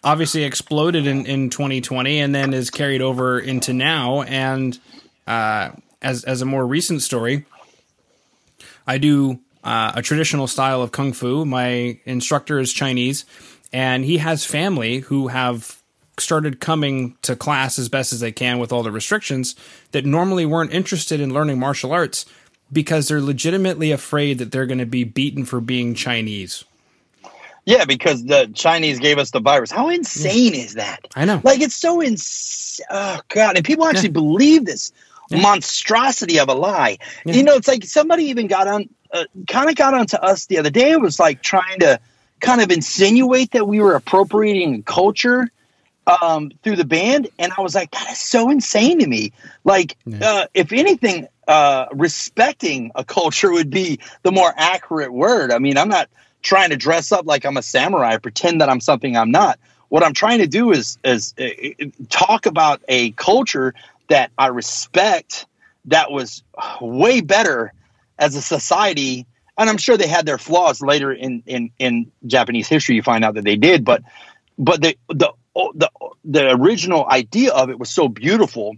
obviously 0.02 0.44
exploded 0.44 1.06
in, 1.06 1.25
in 1.25 1.49
2020 1.49 2.21
and 2.21 2.35
then 2.35 2.52
is 2.52 2.68
carried 2.68 3.00
over 3.00 3.38
into 3.38 3.73
now. 3.73 4.21
And 4.23 4.78
uh, 5.26 5.71
as 6.02 6.25
as 6.25 6.42
a 6.42 6.44
more 6.44 6.66
recent 6.66 7.00
story, 7.00 7.47
I 8.86 8.98
do 8.98 9.40
uh, 9.62 9.92
a 9.94 10.02
traditional 10.02 10.46
style 10.46 10.82
of 10.82 10.92
kung 10.92 11.12
fu. 11.12 11.44
My 11.44 11.98
instructor 12.04 12.58
is 12.58 12.72
Chinese, 12.72 13.24
and 13.72 14.04
he 14.04 14.18
has 14.18 14.44
family 14.44 14.98
who 14.98 15.28
have 15.28 15.82
started 16.18 16.61
coming 16.61 17.16
to 17.22 17.35
class 17.35 17.78
as 17.78 17.88
best 17.88 18.12
as 18.12 18.20
they 18.20 18.32
can 18.32 18.59
with 18.59 18.72
all 18.72 18.82
the 18.82 18.92
restrictions 18.92 19.56
that 19.92 20.04
normally 20.04 20.46
weren't 20.46 20.72
interested 20.72 21.20
in 21.20 21.35
learning 21.35 21.59
martial 21.59 21.92
arts 21.92 22.24
because 22.72 23.09
they're 23.09 23.20
legitimately 23.20 23.90
afraid 23.90 24.38
that 24.38 24.52
they're 24.52 24.66
going 24.66 24.78
to 24.78 24.87
be 24.87 25.04
beaten 25.04 25.44
for 25.44 25.61
being 25.61 25.94
Chinese. 25.94 26.64
Yeah, 27.66 27.85
because 27.87 28.24
the 28.24 28.50
Chinese 28.54 28.98
gave 28.98 29.18
us 29.18 29.30
the 29.30 29.40
virus. 29.40 29.70
How 29.70 29.88
insane 29.88 30.54
is 30.54 30.74
that? 30.74 31.00
I 31.16 31.24
know. 31.24 31.40
Like 31.42 31.61
it's 31.61 31.74
so 31.74 32.00
insane. 32.00 32.87
Oh 32.90 33.20
god, 33.28 33.56
and 33.56 33.64
people 33.64 33.87
actually 33.87 34.09
yeah. 34.09 34.12
believe 34.12 34.66
this. 34.66 34.92
Monstrosity 35.30 36.38
of 36.38 36.48
a 36.48 36.54
lie. 36.54 36.98
You 37.24 37.42
know, 37.42 37.54
it's 37.54 37.68
like 37.68 37.84
somebody 37.84 38.24
even 38.24 38.46
got 38.46 38.66
on, 38.68 38.88
uh, 39.12 39.24
kind 39.48 39.68
of 39.68 39.76
got 39.76 39.94
onto 39.94 40.16
us 40.16 40.46
the 40.46 40.58
other 40.58 40.70
day. 40.70 40.90
It 40.92 41.00
was 41.00 41.18
like 41.18 41.42
trying 41.42 41.80
to 41.80 42.00
kind 42.40 42.60
of 42.60 42.70
insinuate 42.70 43.52
that 43.52 43.66
we 43.66 43.80
were 43.80 43.94
appropriating 43.94 44.82
culture 44.82 45.50
um, 46.06 46.52
through 46.62 46.76
the 46.76 46.84
band, 46.84 47.28
and 47.38 47.52
I 47.56 47.62
was 47.62 47.74
like, 47.74 47.90
that 47.92 48.10
is 48.10 48.18
so 48.18 48.50
insane 48.50 48.98
to 48.98 49.06
me. 49.06 49.32
Like, 49.64 49.96
uh, 50.22 50.46
if 50.52 50.72
anything, 50.72 51.28
uh, 51.48 51.87
respecting 51.92 52.92
a 52.94 53.04
culture 53.04 53.50
would 53.50 53.70
be 53.70 54.00
the 54.22 54.32
more 54.32 54.52
accurate 54.54 55.12
word. 55.12 55.50
I 55.50 55.58
mean, 55.58 55.78
I'm 55.78 55.88
not 55.88 56.08
trying 56.42 56.70
to 56.70 56.76
dress 56.76 57.12
up 57.12 57.26
like 57.26 57.44
I'm 57.46 57.56
a 57.56 57.62
samurai, 57.62 58.18
pretend 58.18 58.60
that 58.60 58.68
I'm 58.68 58.80
something 58.80 59.16
I'm 59.16 59.30
not. 59.30 59.58
What 59.88 60.02
I'm 60.02 60.12
trying 60.12 60.38
to 60.38 60.46
do 60.46 60.72
is 60.72 60.98
is 61.04 61.34
uh, 61.38 61.84
talk 62.08 62.46
about 62.46 62.82
a 62.88 63.12
culture 63.12 63.74
that 64.08 64.30
I 64.36 64.48
respect 64.48 65.46
that 65.86 66.10
was 66.10 66.42
way 66.80 67.20
better 67.20 67.72
as 68.18 68.34
a 68.34 68.42
society 68.42 69.26
and 69.56 69.70
I'm 69.70 69.76
sure 69.76 69.96
they 69.96 70.08
had 70.08 70.26
their 70.26 70.38
flaws 70.38 70.80
later 70.80 71.12
in 71.12 71.42
in 71.46 71.70
in 71.78 72.12
Japanese 72.26 72.68
history 72.68 72.96
you 72.96 73.02
find 73.02 73.24
out 73.24 73.34
that 73.34 73.44
they 73.44 73.56
did 73.56 73.84
but 73.84 74.02
but 74.58 74.80
the 74.80 74.96
the 75.08 75.32
the 75.74 75.90
the 76.24 76.50
original 76.50 77.06
idea 77.08 77.52
of 77.52 77.70
it 77.70 77.78
was 77.78 77.90
so 77.90 78.08
beautiful 78.08 78.76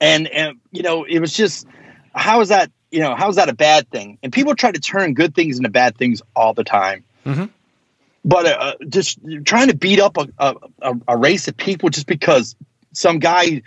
and 0.00 0.28
and 0.28 0.58
you 0.70 0.82
know 0.82 1.04
it 1.04 1.20
was 1.20 1.32
just 1.32 1.66
how 2.14 2.40
is 2.40 2.48
that 2.48 2.70
you 2.90 3.00
know, 3.00 3.14
how's 3.14 3.36
that 3.36 3.48
a 3.48 3.54
bad 3.54 3.88
thing? 3.90 4.18
And 4.22 4.32
people 4.32 4.54
try 4.54 4.72
to 4.72 4.80
turn 4.80 5.14
good 5.14 5.34
things 5.34 5.58
into 5.58 5.70
bad 5.70 5.96
things 5.96 6.22
all 6.34 6.54
the 6.54 6.64
time. 6.64 7.04
Mm-hmm. 7.24 7.46
But 8.24 8.46
uh 8.46 8.74
just 8.88 9.18
trying 9.44 9.68
to 9.68 9.76
beat 9.76 10.00
up 10.00 10.18
a, 10.18 10.28
a, 10.38 10.94
a, 11.08 11.16
race 11.16 11.48
of 11.48 11.56
people 11.56 11.88
just 11.88 12.06
because 12.06 12.54
some 12.92 13.18
guy 13.18 13.62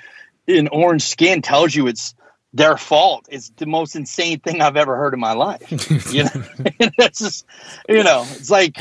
in 0.47 0.67
orange 0.69 1.03
skin 1.03 1.41
tells 1.41 1.75
you 1.75 1.87
it's 1.87 2.15
their 2.53 2.77
fault 2.77 3.27
It's 3.31 3.49
the 3.57 3.65
most 3.65 3.95
insane 3.95 4.39
thing 4.39 4.61
I've 4.61 4.77
ever 4.77 4.95
heard 4.95 5.13
in 5.13 5.19
my 5.19 5.33
life. 5.33 5.71
you 6.13 6.23
know, 6.23 6.29
it's 6.99 7.19
just, 7.19 7.45
you 7.89 8.03
know, 8.03 8.25
it's 8.29 8.51
like, 8.51 8.77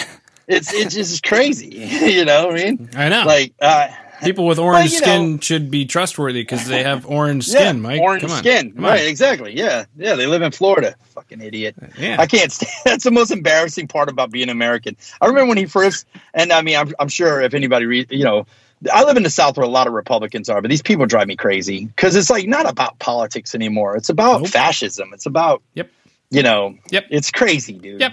it's, 0.46 0.72
it's 0.74 0.94
just 0.94 1.22
crazy. 1.22 1.68
you 1.76 2.24
know 2.24 2.48
what 2.48 2.60
I 2.60 2.64
mean? 2.64 2.90
I 2.94 3.08
know. 3.08 3.24
Like, 3.24 3.54
uh, 3.60 3.88
People 4.22 4.46
with 4.46 4.60
orange 4.60 4.92
skin 4.92 5.32
know, 5.32 5.38
should 5.40 5.68
be 5.68 5.84
trustworthy 5.84 6.42
because 6.42 6.66
they 6.68 6.84
have 6.84 7.06
orange 7.06 7.48
skin, 7.48 7.76
yeah, 7.76 7.82
Mike. 7.82 8.00
Orange 8.00 8.30
skin, 8.30 8.72
Come 8.72 8.84
right? 8.84 9.00
On. 9.00 9.08
Exactly. 9.08 9.56
Yeah, 9.56 9.84
yeah. 9.96 10.14
They 10.14 10.26
live 10.26 10.42
in 10.42 10.52
Florida. 10.52 10.94
Fucking 11.14 11.40
idiot. 11.40 11.74
Yeah. 11.98 12.16
I 12.20 12.26
can't. 12.26 12.52
Stand, 12.52 12.70
that's 12.84 13.02
the 13.02 13.10
most 13.10 13.32
embarrassing 13.32 13.88
part 13.88 14.08
about 14.08 14.30
being 14.30 14.48
American. 14.48 14.96
I 15.20 15.26
remember 15.26 15.48
when 15.48 15.58
he 15.58 15.66
first, 15.66 16.06
and 16.34 16.52
I 16.52 16.62
mean, 16.62 16.76
I'm, 16.76 16.94
I'm 17.00 17.08
sure 17.08 17.40
if 17.40 17.52
anybody, 17.52 17.86
read, 17.86 18.12
you 18.12 18.22
know, 18.22 18.46
I 18.90 19.04
live 19.04 19.16
in 19.16 19.22
the 19.22 19.30
South 19.30 19.56
where 19.56 19.64
a 19.64 19.68
lot 19.68 19.86
of 19.86 19.92
Republicans 19.92 20.48
are, 20.48 20.60
but 20.60 20.70
these 20.70 20.82
people 20.82 21.06
drive 21.06 21.26
me 21.26 21.36
crazy 21.36 21.86
because 21.86 22.16
it's 22.16 22.30
like 22.30 22.46
not 22.46 22.68
about 22.68 22.98
politics 22.98 23.54
anymore. 23.54 23.96
It's 23.96 24.08
about 24.08 24.42
nope. 24.42 24.50
fascism. 24.50 25.10
It's 25.12 25.26
about, 25.26 25.62
yep, 25.74 25.90
you 26.30 26.42
know, 26.42 26.76
yep, 26.90 27.06
it's 27.10 27.30
crazy, 27.30 27.74
dude. 27.74 28.00
Yep. 28.00 28.12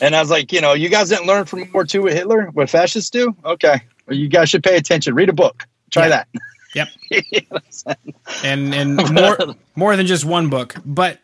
And 0.00 0.16
I 0.16 0.20
was 0.20 0.30
like, 0.30 0.52
you 0.52 0.60
know, 0.60 0.74
you 0.74 0.88
guys 0.88 1.08
didn't 1.08 1.26
learn 1.26 1.44
from 1.44 1.60
World 1.60 1.72
War 1.72 1.86
II 1.94 2.00
with 2.00 2.14
Hitler, 2.14 2.50
what 2.52 2.68
fascists 2.68 3.10
do? 3.10 3.36
Okay, 3.44 3.82
you 4.08 4.28
guys 4.28 4.50
should 4.50 4.62
pay 4.62 4.76
attention. 4.76 5.14
Read 5.14 5.28
a 5.28 5.32
book. 5.32 5.64
Try 5.90 6.08
that. 6.08 6.28
Yep. 6.74 6.88
and 8.44 8.74
and 8.74 9.12
more 9.12 9.38
more 9.76 9.96
than 9.96 10.06
just 10.06 10.24
one 10.24 10.48
book, 10.48 10.74
but 10.84 11.20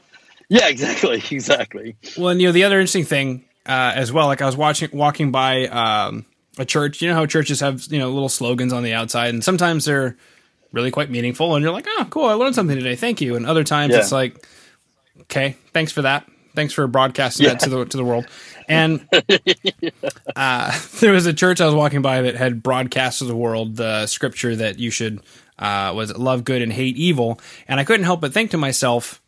yeah, 0.48 0.68
exactly, 0.68 1.22
exactly. 1.30 1.96
Well, 2.16 2.28
and 2.28 2.40
you 2.40 2.48
know 2.48 2.52
the 2.52 2.64
other 2.64 2.78
interesting 2.78 3.04
thing 3.04 3.44
uh, 3.66 3.92
as 3.94 4.12
well. 4.12 4.26
Like 4.26 4.42
I 4.42 4.46
was 4.46 4.56
watching 4.56 4.90
walking 4.92 5.30
by 5.30 5.66
um, 5.66 6.26
a 6.58 6.64
church. 6.64 7.00
You 7.00 7.08
know 7.08 7.14
how 7.14 7.26
churches 7.26 7.60
have 7.60 7.86
you 7.90 7.98
know 7.98 8.10
little 8.10 8.28
slogans 8.28 8.72
on 8.72 8.82
the 8.82 8.94
outside, 8.94 9.34
and 9.34 9.42
sometimes 9.42 9.84
they're 9.84 10.16
really 10.72 10.90
quite 10.90 11.10
meaningful, 11.10 11.54
and 11.54 11.62
you're 11.62 11.72
like, 11.72 11.86
oh, 11.88 12.06
cool, 12.10 12.26
I 12.26 12.34
learned 12.34 12.54
something 12.54 12.76
today. 12.76 12.96
Thank 12.96 13.20
you. 13.20 13.36
And 13.36 13.46
other 13.46 13.64
times 13.64 13.92
yeah. 13.92 14.00
it's 14.00 14.12
like, 14.12 14.46
okay, 15.22 15.56
thanks 15.72 15.92
for 15.92 16.02
that. 16.02 16.28
Thanks 16.54 16.74
for 16.74 16.86
broadcasting 16.86 17.46
yeah. 17.46 17.52
that 17.52 17.60
to 17.60 17.70
the 17.70 17.84
to 17.84 17.96
the 17.96 18.04
world. 18.04 18.26
And 18.70 19.08
uh, 20.36 20.78
there 21.00 21.12
was 21.12 21.24
a 21.24 21.32
church 21.32 21.58
I 21.62 21.64
was 21.64 21.74
walking 21.74 22.02
by 22.02 22.20
that 22.20 22.34
had 22.34 22.62
broadcast 22.62 23.20
to 23.20 23.24
the 23.24 23.34
world 23.34 23.76
the 23.76 24.06
scripture 24.06 24.54
that 24.56 24.78
you 24.78 24.90
should 24.90 25.22
uh, 25.58 25.94
was 25.96 26.14
love 26.14 26.44
good 26.44 26.60
and 26.60 26.70
hate 26.70 26.96
evil. 26.98 27.40
And 27.66 27.80
I 27.80 27.84
couldn't 27.84 28.04
help 28.04 28.20
but 28.20 28.34
think 28.34 28.50
to 28.50 28.58
myself, 28.58 29.22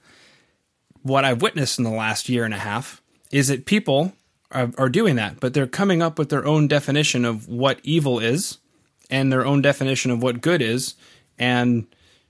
what 1.03 1.25
I've 1.25 1.40
witnessed 1.40 1.79
in 1.79 1.85
the 1.85 1.90
last 1.90 2.29
year 2.29 2.45
and 2.45 2.53
a 2.53 2.59
half 2.59 3.01
is 3.33 3.49
that 3.49 3.64
people 3.64 4.12
are, 4.52 4.70
are 4.78 4.88
doing 4.88 5.16
that, 5.16 5.40
but 5.40 5.54
they're 5.54 5.66
coming 5.66 6.02
up 6.02 6.18
with 6.18 6.28
their 6.28 6.44
own 6.44 6.68
definition 6.68 7.24
of 7.24 7.48
what 7.48 7.80
evil 7.82 8.18
is 8.18 8.58
and 9.10 9.32
their 9.32 9.44
own 9.44 9.62
definition 9.62 10.10
of 10.10 10.22
what 10.22 10.40
good 10.40 10.62
is. 10.62 10.94
And 11.38 11.86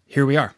here 0.07 0.27
we 0.27 0.37
are. 0.37 0.55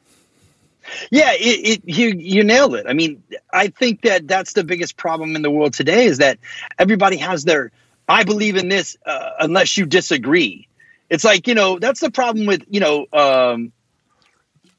Yeah, 1.11 1.33
it, 1.35 1.83
it, 1.83 1.83
you 1.85 2.09
you 2.09 2.43
nailed 2.43 2.75
it. 2.75 2.87
I 2.89 2.93
mean, 2.93 3.23
I 3.53 3.69
think 3.69 4.03
that 4.03 4.27
that's 4.27 4.55
the 4.55 4.65
biggest 4.65 4.97
problem 4.97 5.37
in 5.37 5.43
the 5.43 5.51
world 5.51 5.75
today 5.75 6.07
is 6.07 6.19
that 6.19 6.39
everybody 6.79 7.17
has 7.19 7.45
their 7.45 7.71
I 8.09 8.25
believe 8.25 8.57
in 8.57 8.69
this 8.69 8.97
uh, 9.07 9.31
unless 9.39 9.77
you 9.77 9.87
disagree. 9.87 10.67
It's 11.09 11.25
like 11.25 11.47
you 11.47 11.55
know 11.55 11.79
that's 11.79 12.01
the 12.01 12.11
problem 12.11 12.47
with 12.47 12.65
you 12.69 12.81
know 12.81 13.07
um, 13.13 13.73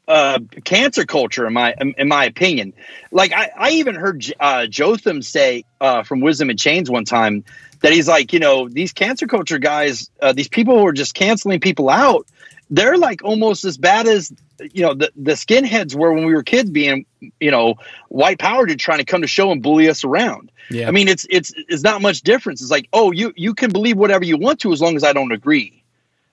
uh, 0.08 0.40
cancel 0.64 1.06
culture 1.06 1.48
in 1.48 1.54
my 1.54 1.74
in 1.98 2.08
my 2.08 2.26
opinion. 2.26 2.74
Like 3.12 3.34
I, 3.34 3.52
I 3.58 3.70
even 3.72 3.96
heard 3.96 4.26
uh, 4.40 4.68
Jotham 4.68 5.22
say 5.22 5.66
uh, 5.80 6.04
from 6.04 6.22
Wisdom 6.22 6.50
in 6.50 6.58
Chains 6.58 6.90
one 6.90 7.06
time 7.06 7.44
that 7.82 7.92
he's 7.92 8.08
like 8.08 8.34
you 8.34 8.40
know 8.40 8.68
these 8.68 8.94
cancel 8.94 9.28
culture 9.28 9.60
guys, 9.60 10.10
uh, 10.22 10.34
these 10.34 10.50
people 10.50 10.78
who 10.78 10.88
are 10.88 10.94
just 10.94 11.14
canceling 11.14 11.60
people 11.60 11.90
out 11.90 12.28
they're 12.70 12.98
like 12.98 13.24
almost 13.24 13.66
as 13.66 13.78
bad 13.78 14.08
as 14.08 14.34
you 14.72 14.82
know 14.82 14.94
the, 14.94 15.12
the 15.16 15.34
skinheads 15.34 15.96
were 15.96 16.12
when 16.14 16.26
we 16.26 16.34
were 16.34 16.44
kids 16.44 16.70
being 16.70 17.06
you 17.40 17.52
know 17.52 17.76
white 18.10 18.40
power 18.40 18.64
and 18.64 18.80
trying 18.80 18.98
to 18.98 19.06
come 19.06 19.22
to 19.22 19.28
show 19.28 19.52
and 19.52 19.62
bully 19.62 19.90
us 19.90 20.04
around 20.04 20.52
yeah. 20.72 20.88
i 20.88 20.92
mean 20.92 21.08
it's 21.08 21.26
it's 21.30 21.54
it's 21.56 21.84
not 21.84 22.02
much 22.02 22.22
difference 22.22 22.62
it's 22.62 22.72
like 22.72 22.88
oh 22.92 23.12
you 23.12 23.32
you 23.36 23.54
can 23.54 23.72
believe 23.72 23.98
whatever 23.98 24.26
you 24.26 24.38
want 24.38 24.60
to 24.60 24.72
as 24.72 24.82
long 24.82 24.96
as 24.96 25.04
i 25.04 25.14
don't 25.14 25.32
agree 25.32 25.83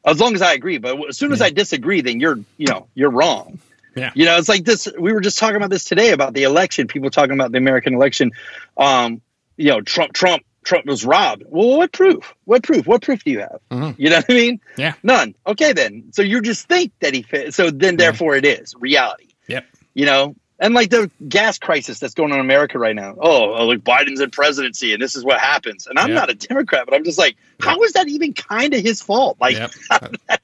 as 0.04 0.20
long 0.20 0.34
as 0.34 0.42
i 0.42 0.52
agree 0.52 0.78
but 0.78 0.98
as 1.08 1.18
soon 1.18 1.32
as 1.32 1.40
yeah. 1.40 1.46
i 1.46 1.50
disagree 1.50 2.00
then 2.00 2.20
you're 2.20 2.38
you 2.56 2.66
know 2.66 2.86
you're 2.94 3.10
wrong 3.10 3.58
yeah 3.96 4.12
you 4.14 4.24
know 4.24 4.36
it's 4.36 4.48
like 4.48 4.64
this 4.64 4.88
we 4.98 5.12
were 5.12 5.20
just 5.20 5.38
talking 5.38 5.56
about 5.56 5.70
this 5.70 5.84
today 5.84 6.12
about 6.12 6.34
the 6.34 6.44
election 6.44 6.86
people 6.86 7.10
talking 7.10 7.32
about 7.32 7.52
the 7.52 7.58
american 7.58 7.94
election 7.94 8.30
um 8.76 9.20
you 9.56 9.68
know 9.68 9.80
trump 9.80 10.12
trump 10.12 10.44
Trump 10.62 10.86
was 10.86 11.04
robbed. 11.04 11.44
Well, 11.46 11.78
what 11.78 11.92
proof? 11.92 12.34
What 12.44 12.62
proof? 12.62 12.86
What 12.86 13.02
proof 13.02 13.24
do 13.24 13.30
you 13.30 13.40
have? 13.40 13.60
Mm-hmm. 13.70 14.00
You 14.00 14.10
know 14.10 14.16
what 14.16 14.26
I 14.28 14.34
mean? 14.34 14.60
Yeah. 14.76 14.94
None. 15.02 15.34
Okay, 15.46 15.72
then. 15.72 16.12
So 16.12 16.22
you 16.22 16.42
just 16.42 16.68
think 16.68 16.92
that 17.00 17.14
he 17.14 17.22
fit. 17.22 17.54
So 17.54 17.70
then, 17.70 17.96
therefore, 17.96 18.36
it 18.36 18.44
is 18.44 18.74
reality. 18.78 19.28
Yep. 19.48 19.66
You 19.94 20.06
know, 20.06 20.36
and 20.61 20.75
like 20.75 20.90
the 20.90 21.11
gas 21.27 21.59
crisis 21.59 21.99
that's 21.99 22.14
going 22.14 22.33
on 22.33 22.38
in 22.38 22.44
America 22.44 22.79
right 22.79 22.94
now. 22.94 23.16
Oh, 23.18 23.55
uh, 23.55 23.64
like 23.64 23.81
Biden's 23.81 24.20
in 24.20 24.31
presidency, 24.31 24.92
and 24.92 25.03
this 25.03 25.16
is 25.16 25.25
what 25.25 25.40
happens. 25.40 25.87
And 25.87 25.99
I'm 25.99 26.11
yep. 26.11 26.16
not 26.16 26.31
a 26.31 26.35
Democrat, 26.35 26.85
but 26.85 26.94
I'm 26.94 27.03
just 27.03 27.18
like, 27.18 27.37
how 27.61 27.83
is 27.83 27.92
that 27.94 28.09
even 28.09 28.35
kind 28.35 28.75
of 28.75 28.83
his 28.83 29.01
fault? 29.01 29.38
Like, 29.40 29.57
yep. 29.57 29.73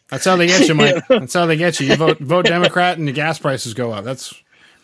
that's 0.09 0.24
how 0.24 0.37
they 0.37 0.46
get 0.46 0.66
you, 0.66 0.74
Mike. 0.74 1.07
That's 1.09 1.35
how 1.35 1.46
they 1.46 1.57
get 1.57 1.79
you. 1.79 1.88
You 1.88 1.96
vote 1.96 2.18
vote 2.18 2.46
Democrat, 2.46 2.98
and 2.98 3.07
the 3.07 3.12
gas 3.12 3.38
prices 3.38 3.74
go 3.74 3.92
up. 3.92 4.05
That's 4.05 4.35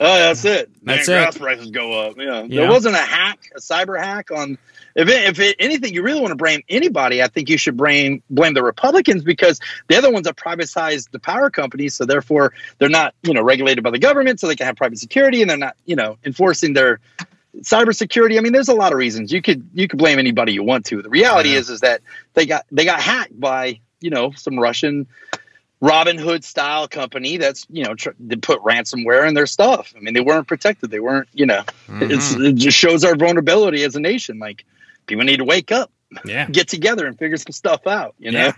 Oh, 0.03 0.19
that's 0.19 0.45
it. 0.45 0.71
That's 0.83 1.09
Man, 1.09 1.19
it. 1.19 1.25
Gas 1.25 1.39
prices 1.39 1.71
go 1.71 1.93
up. 1.93 2.17
Yeah. 2.17 2.43
yeah. 2.43 2.63
There 2.63 2.71
wasn't 2.71 2.97
a 2.97 2.99
hack, 2.99 3.51
a 3.55 3.61
cyber 3.61 3.99
hack 3.99 4.31
on 4.31 4.59
if 4.95 5.09
it, 5.09 5.25
if 5.25 5.41
it, 5.41 5.57
anything, 5.59 5.95
you 5.95 6.03
really 6.03 6.21
want 6.21 6.33
to 6.33 6.37
blame 6.37 6.63
anybody, 6.69 7.23
I 7.23 7.29
think 7.29 7.49
you 7.49 7.57
should 7.57 7.77
blame 7.77 8.23
blame 8.29 8.55
the 8.55 8.63
Republicans 8.63 9.25
because 9.25 9.61
they're 9.89 10.03
the 10.03 10.11
ones 10.11 10.27
that 10.27 10.37
privatized 10.37 11.11
the 11.11 11.19
power 11.19 11.51
companies, 11.51 11.95
so 11.95 12.05
therefore 12.05 12.53
they're 12.79 12.89
not 12.89 13.15
you 13.23 13.33
know 13.33 13.43
regulated 13.43 13.83
by 13.83 13.91
the 13.91 13.99
government, 13.99 14.41
so 14.41 14.49
they 14.49 14.57
can 14.57 14.67
have 14.67 14.77
private 14.77 14.99
security, 14.99 15.41
and 15.41 15.51
they're 15.51 15.57
not 15.57 15.77
you 15.87 15.97
know 15.97 16.19
enforcing 16.25 16.75
their 16.75 17.01
cybersecurity. 17.61 18.39
I 18.39 18.41
mean, 18.41 18.53
there's 18.53 18.69
a 18.69 18.75
lot 18.75 18.93
of 18.93 18.99
reasons 18.99 19.33
you 19.33 19.41
could 19.41 19.69
you 19.73 19.89
could 19.89 19.99
blame 19.99 20.19
anybody 20.19 20.53
you 20.53 20.63
want 20.63 20.87
to. 20.87 21.01
The 21.01 21.11
reality 21.11 21.51
yeah. 21.51 21.59
is 21.59 21.71
is 21.71 21.81
that 21.81 22.03
they 22.35 22.45
got 22.47 22.67
they 22.71 22.85
got 22.85 23.01
hacked 23.01 23.39
by 23.39 23.81
you 24.01 24.11
know 24.11 24.33
some 24.33 24.59
Russian 24.59 25.07
Robinhood 25.83 26.45
style 26.45 26.87
company 26.87 27.39
that's 27.39 27.67
you 27.69 27.83
know 27.85 27.95
tr- 27.95 28.11
they 28.21 28.37
put 28.37 28.61
ransomware 28.61 29.27
in 29.27 29.35
their 29.35 29.47
stuff. 29.47 29.93
I 29.97 30.01
mean, 30.01 30.15
they 30.15 30.21
weren't 30.21 30.47
protected. 30.47 30.93
They 30.93 31.01
weren't 31.01 31.29
you 31.33 31.45
know. 31.45 31.65
Mm-hmm. 31.89 32.45
it 32.45 32.55
just 32.55 32.79
shows 32.79 33.05
our 33.05 33.17
vulnerability 33.17 33.83
as 33.83 33.97
a 33.97 34.01
nation. 34.01 34.39
Like 34.39 34.65
people 35.07 35.25
need 35.25 35.39
to 35.39 35.45
wake 35.45 35.73
up, 35.73 35.91
yeah, 36.25 36.47
get 36.49 36.69
together 36.69 37.05
and 37.07 37.19
figure 37.19 37.37
some 37.37 37.53
stuff 37.53 37.89
out. 37.89 38.15
You 38.21 38.31
know, 38.31 38.47
yeah. 38.47 38.53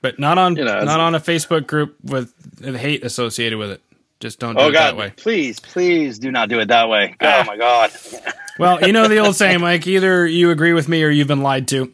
but 0.00 0.18
not 0.18 0.38
on 0.38 0.56
you 0.56 0.64
know, 0.64 0.82
not 0.82 0.98
on 0.98 1.14
a 1.14 1.20
Facebook 1.20 1.66
group 1.66 1.94
with 2.02 2.32
hate 2.62 3.04
associated 3.04 3.58
with 3.58 3.72
it. 3.72 3.82
Just 4.18 4.38
don't 4.38 4.54
do 4.54 4.62
oh, 4.62 4.68
it 4.68 4.72
God, 4.72 4.92
that 4.92 4.96
way. 4.96 5.12
Please, 5.14 5.60
please 5.60 6.18
do 6.18 6.30
not 6.30 6.48
do 6.48 6.58
it 6.60 6.68
that 6.68 6.88
way. 6.88 7.16
Oh 7.20 7.44
my 7.44 7.58
God. 7.58 7.92
well, 8.58 8.80
you 8.80 8.94
know 8.94 9.08
the 9.08 9.18
old 9.18 9.36
saying, 9.36 9.60
Mike. 9.60 9.86
Either 9.86 10.26
you 10.26 10.50
agree 10.50 10.72
with 10.72 10.88
me 10.88 11.04
or 11.04 11.10
you've 11.10 11.28
been 11.28 11.42
lied 11.42 11.68
to. 11.68 11.92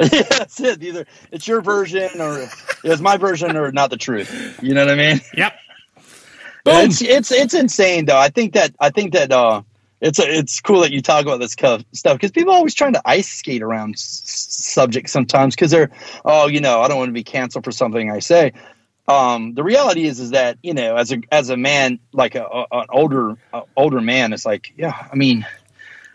Yeah, 0.00 0.22
that's 0.30 0.60
it. 0.60 0.82
Either 0.82 1.06
it's 1.30 1.46
your 1.46 1.60
version 1.60 2.20
or 2.20 2.48
it's 2.82 3.00
my 3.00 3.16
version 3.16 3.56
or 3.56 3.72
not 3.72 3.90
the 3.90 3.96
truth. 3.96 4.30
You 4.60 4.74
know 4.74 4.84
what 4.84 4.92
I 4.92 4.96
mean? 4.96 5.20
Yep. 5.34 5.52
Boom. 6.64 6.74
It's 6.76 7.02
it's 7.02 7.32
it's 7.32 7.54
insane 7.54 8.04
though. 8.06 8.18
I 8.18 8.28
think 8.28 8.54
that 8.54 8.74
I 8.78 8.90
think 8.90 9.12
that 9.14 9.32
uh 9.32 9.62
it's 10.00 10.18
a, 10.18 10.38
it's 10.38 10.60
cool 10.60 10.80
that 10.80 10.92
you 10.92 11.02
talk 11.02 11.22
about 11.22 11.40
this 11.40 11.52
stuff 11.52 11.84
because 12.14 12.30
people 12.30 12.52
are 12.52 12.56
always 12.56 12.74
trying 12.74 12.94
to 12.94 13.02
ice 13.04 13.28
skate 13.28 13.62
around 13.62 13.94
s- 13.94 14.46
subjects 14.50 15.12
sometimes 15.12 15.54
because 15.54 15.70
they're 15.70 15.90
oh 16.24 16.48
you 16.48 16.60
know 16.60 16.80
I 16.80 16.88
don't 16.88 16.98
want 16.98 17.08
to 17.08 17.14
be 17.14 17.24
canceled 17.24 17.64
for 17.64 17.72
something 17.72 18.10
I 18.10 18.18
say. 18.18 18.52
Um, 19.08 19.54
the 19.54 19.64
reality 19.64 20.04
is 20.04 20.20
is 20.20 20.30
that 20.30 20.58
you 20.62 20.74
know 20.74 20.96
as 20.96 21.12
a 21.12 21.20
as 21.32 21.50
a 21.50 21.56
man 21.56 21.98
like 22.12 22.34
a, 22.34 22.44
a 22.44 22.66
an 22.72 22.86
older 22.90 23.36
older 23.76 24.00
man 24.00 24.32
it's 24.32 24.46
like 24.46 24.72
yeah 24.76 25.08
I 25.10 25.16
mean 25.16 25.46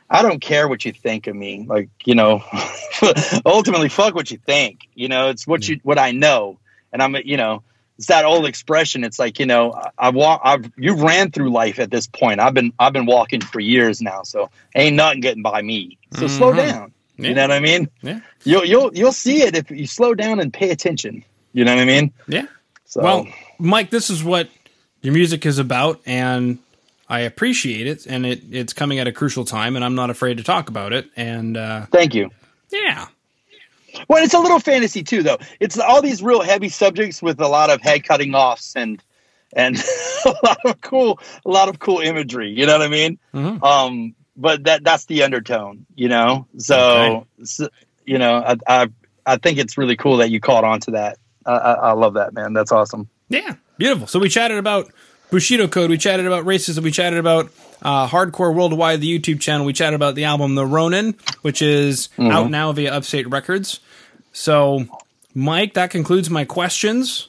I 0.10 0.22
don't 0.22 0.40
care 0.40 0.68
what 0.68 0.86
you 0.86 0.94
think 0.94 1.28
of 1.28 1.36
me 1.36 1.66
like 1.68 1.90
you 2.06 2.16
know 2.16 2.44
ultimately 3.46 3.90
fuck 3.90 4.14
what 4.16 4.32
you 4.32 4.38
think 4.38 4.88
you 4.94 5.08
know 5.08 5.30
it's 5.30 5.48
what 5.48 5.68
you 5.68 5.80
what 5.84 6.00
I 6.00 6.12
know 6.12 6.60
and 6.94 7.02
I'm 7.02 7.16
you 7.24 7.38
know 7.38 7.64
it's 7.98 8.08
that 8.08 8.26
old 8.26 8.46
expression. 8.46 9.04
It's 9.04 9.20
like 9.20 9.40
you 9.40 9.46
know, 9.46 9.82
I 9.98 10.10
walk. 10.10 10.42
I've 10.44 10.70
you've 10.78 11.02
ran 11.02 11.32
through 11.32 11.52
life 11.52 11.80
at 11.80 11.92
this 11.92 12.08
point. 12.08 12.40
I've 12.40 12.54
been 12.54 12.74
I've 12.78 12.94
been 12.94 13.06
walking 13.06 13.42
for 13.42 13.60
years 13.60 14.02
now, 14.02 14.24
so 14.24 14.50
ain't 14.76 14.96
nothing 14.96 15.22
getting 15.22 15.44
by 15.44 15.62
me. 15.62 15.98
So 16.12 16.26
mm-hmm. 16.26 16.28
slow 16.28 16.54
down. 16.54 16.92
Yeah. 17.18 17.30
You 17.30 17.36
know 17.36 17.44
what 17.44 17.52
I 17.52 17.60
mean? 17.60 17.90
Yeah. 18.02 18.20
You'll 18.44 18.66
you'll 18.66 18.94
you'll 18.94 19.14
see 19.14 19.44
it 19.44 19.56
if 19.56 19.72
you 19.72 19.88
slow 19.88 20.14
down 20.14 20.40
and 20.40 20.54
pay 20.54 20.72
attention. 20.72 21.24
You 21.54 21.64
know 21.64 21.74
what 21.74 21.82
I 21.82 21.86
mean? 21.86 22.12
Yeah. 22.28 22.48
So. 22.84 23.02
Well, 23.02 23.28
Mike, 23.60 23.90
this 23.90 24.10
is 24.10 24.24
what 24.24 24.50
your 25.02 25.14
music 25.14 25.46
is 25.46 25.58
about, 25.58 26.02
and 26.06 26.60
I 27.08 27.22
appreciate 27.22 27.88
it, 27.88 28.06
and 28.06 28.26
it 28.26 28.42
it's 28.52 28.74
coming 28.74 29.00
at 29.00 29.08
a 29.08 29.12
crucial 29.12 29.46
time, 29.46 29.76
and 29.76 29.86
I'm 29.86 29.96
not 29.96 30.10
afraid 30.10 30.38
to 30.38 30.44
talk 30.44 30.70
about 30.70 30.94
it. 30.94 31.10
And 31.16 31.56
uh, 31.56 31.86
thank 31.88 32.16
you. 32.16 32.32
Yeah. 32.72 33.08
Well, 34.10 34.24
it's 34.24 34.34
a 34.34 34.40
little 34.40 34.60
fantasy 34.60 35.04
too, 35.04 35.24
though. 35.24 35.38
It's 35.60 35.80
all 35.80 36.02
these 36.02 36.22
real 36.22 36.42
heavy 36.42 36.70
subjects 36.70 37.22
with 37.22 37.40
a 37.40 37.48
lot 37.48 37.70
of 37.70 37.82
head 37.82 38.04
cutting 38.04 38.34
offs 38.36 38.76
and 38.76 39.02
and 39.54 39.78
a 40.26 40.36
lot 40.44 40.60
of 40.66 40.82
cool, 40.82 41.20
a 41.46 41.50
lot 41.50 41.70
of 41.70 41.80
cool 41.80 42.00
imagery. 42.00 42.52
You 42.52 42.66
know 42.66 42.74
what 42.74 42.82
I 42.82 42.90
mean? 42.90 43.20
Mm-hmm. 43.34 43.64
Um, 43.64 44.16
but 44.36 44.66
that 44.66 44.84
that's 44.84 45.06
the 45.06 45.24
undertone, 45.24 45.86
you 45.96 46.10
know. 46.10 46.48
So, 46.58 46.78
okay. 46.78 47.26
so 47.44 47.70
you 48.06 48.18
know, 48.18 48.36
I, 48.36 48.56
I, 48.68 48.88
I 49.26 49.38
think 49.38 49.58
it's 49.58 49.78
really 49.78 49.96
cool 49.96 50.18
that 50.18 50.30
you 50.30 50.40
caught 50.40 50.64
on 50.64 50.80
to 50.82 50.92
that. 50.92 51.18
I, 51.46 51.54
I, 51.54 51.74
I 51.74 51.92
love 51.94 52.16
that, 52.16 52.34
man. 52.34 52.54
That's 52.54 52.72
awesome. 52.72 53.08
Yeah, 53.30 53.56
beautiful. 53.78 54.08
So 54.08 54.20
we 54.20 54.30
chatted 54.30 54.58
about 54.58 54.92
Bushido 55.36 55.68
Code. 55.68 55.90
We 55.90 55.98
chatted 55.98 56.26
about 56.26 56.46
racism. 56.46 56.82
We 56.82 56.92
chatted 56.92 57.20
about 57.20 57.52
uh, 57.82 58.08
Hardcore 58.08 58.56
Worldwide, 58.56 59.02
the 59.02 59.20
YouTube 59.20 59.42
channel. 59.42 59.66
We 59.66 59.74
chatted 59.74 59.94
about 59.94 60.16
the 60.16 60.24
album 60.24 60.56
The 60.56 60.66
Ronin, 60.66 61.14
which 61.42 61.62
is 61.62 62.08
mm-hmm. 62.18 62.32
out 62.32 62.50
now 62.50 62.72
via 62.72 62.94
Upstate 62.94 63.30
Records. 63.30 63.82
So, 64.32 64.86
Mike, 65.34 65.74
that 65.74 65.90
concludes 65.90 66.30
my 66.30 66.46
questions. 66.46 67.28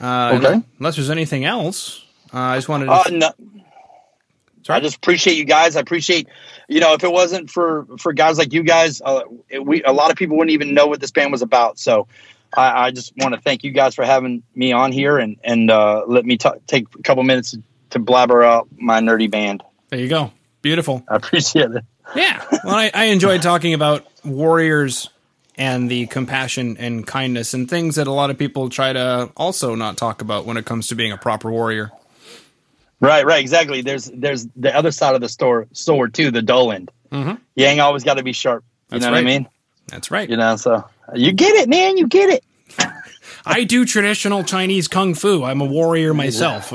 Uh, 0.00 0.38
okay. 0.40 0.62
Unless 0.78 0.94
there's 0.94 1.10
anything 1.10 1.44
else, 1.44 2.04
uh, 2.32 2.38
I 2.38 2.58
just 2.58 2.68
wanted 2.68 2.86
to. 2.86 2.92
Uh, 2.92 3.04
no. 3.10 3.32
I 4.68 4.78
just 4.78 4.98
appreciate 4.98 5.36
you 5.36 5.44
guys. 5.44 5.74
I 5.74 5.80
appreciate, 5.80 6.28
you 6.68 6.78
know, 6.78 6.92
if 6.92 7.02
it 7.02 7.10
wasn't 7.10 7.50
for 7.50 7.88
for 7.98 8.12
guys 8.12 8.38
like 8.38 8.52
you 8.52 8.62
guys, 8.62 9.02
uh, 9.04 9.22
we 9.60 9.82
a 9.82 9.92
lot 9.92 10.12
of 10.12 10.16
people 10.16 10.36
wouldn't 10.36 10.52
even 10.52 10.74
know 10.74 10.86
what 10.86 11.00
this 11.00 11.10
band 11.10 11.32
was 11.32 11.42
about. 11.42 11.80
So, 11.80 12.06
I, 12.56 12.86
I 12.86 12.90
just 12.90 13.12
want 13.16 13.34
to 13.34 13.40
thank 13.40 13.64
you 13.64 13.70
guys 13.70 13.94
for 13.94 14.04
having 14.04 14.42
me 14.54 14.72
on 14.72 14.92
here 14.92 15.18
and 15.18 15.36
and 15.42 15.70
uh, 15.70 16.04
let 16.06 16.24
me 16.24 16.36
t- 16.36 16.48
take 16.66 16.86
a 16.94 17.02
couple 17.02 17.22
minutes 17.22 17.56
to 17.90 17.98
blabber 17.98 18.42
out 18.42 18.68
my 18.76 19.00
nerdy 19.00 19.30
band. 19.30 19.62
There 19.88 20.00
you 20.00 20.08
go. 20.08 20.32
Beautiful. 20.62 21.04
I 21.08 21.16
appreciate 21.16 21.70
it. 21.70 21.84
Yeah. 22.14 22.44
Well, 22.64 22.74
I, 22.74 22.90
I 22.92 23.04
enjoyed 23.06 23.42
talking 23.42 23.74
about 23.74 24.06
warriors 24.24 25.08
and 25.56 25.90
the 25.90 26.06
compassion 26.06 26.76
and 26.78 27.06
kindness 27.06 27.54
and 27.54 27.68
things 27.68 27.96
that 27.96 28.06
a 28.06 28.12
lot 28.12 28.30
of 28.30 28.38
people 28.38 28.68
try 28.70 28.92
to 28.92 29.30
also 29.36 29.74
not 29.74 29.96
talk 29.96 30.22
about 30.22 30.46
when 30.46 30.56
it 30.56 30.64
comes 30.64 30.88
to 30.88 30.94
being 30.94 31.12
a 31.12 31.18
proper 31.18 31.50
warrior. 31.50 31.90
Right, 33.00 33.26
right, 33.26 33.40
exactly. 33.40 33.82
There's 33.82 34.10
there's 34.14 34.46
the 34.54 34.74
other 34.74 34.92
side 34.92 35.14
of 35.14 35.20
the 35.20 35.28
store 35.28 35.66
sword 35.72 36.14
too, 36.14 36.30
the 36.30 36.42
dull 36.42 36.70
end. 36.70 36.90
Mm-hmm. 37.10 37.34
You 37.56 37.66
ain't 37.66 37.80
always 37.80 38.04
got 38.04 38.14
to 38.14 38.22
be 38.22 38.32
sharp. 38.32 38.64
You 38.90 39.00
That's 39.00 39.02
know 39.02 39.08
right. 39.08 39.24
what 39.24 39.30
I 39.30 39.38
mean? 39.38 39.48
That's 39.88 40.10
right. 40.10 40.30
You 40.30 40.36
know, 40.36 40.56
so 40.56 40.84
you 41.14 41.32
get 41.32 41.56
it, 41.56 41.68
man. 41.68 41.96
You 41.96 42.06
get 42.06 42.30
it. 42.30 42.44
I 43.44 43.64
do 43.64 43.84
traditional 43.84 44.44
Chinese 44.44 44.88
kung 44.88 45.14
fu. 45.14 45.42
I'm 45.44 45.60
a 45.60 45.64
warrior 45.64 46.14
myself. 46.14 46.72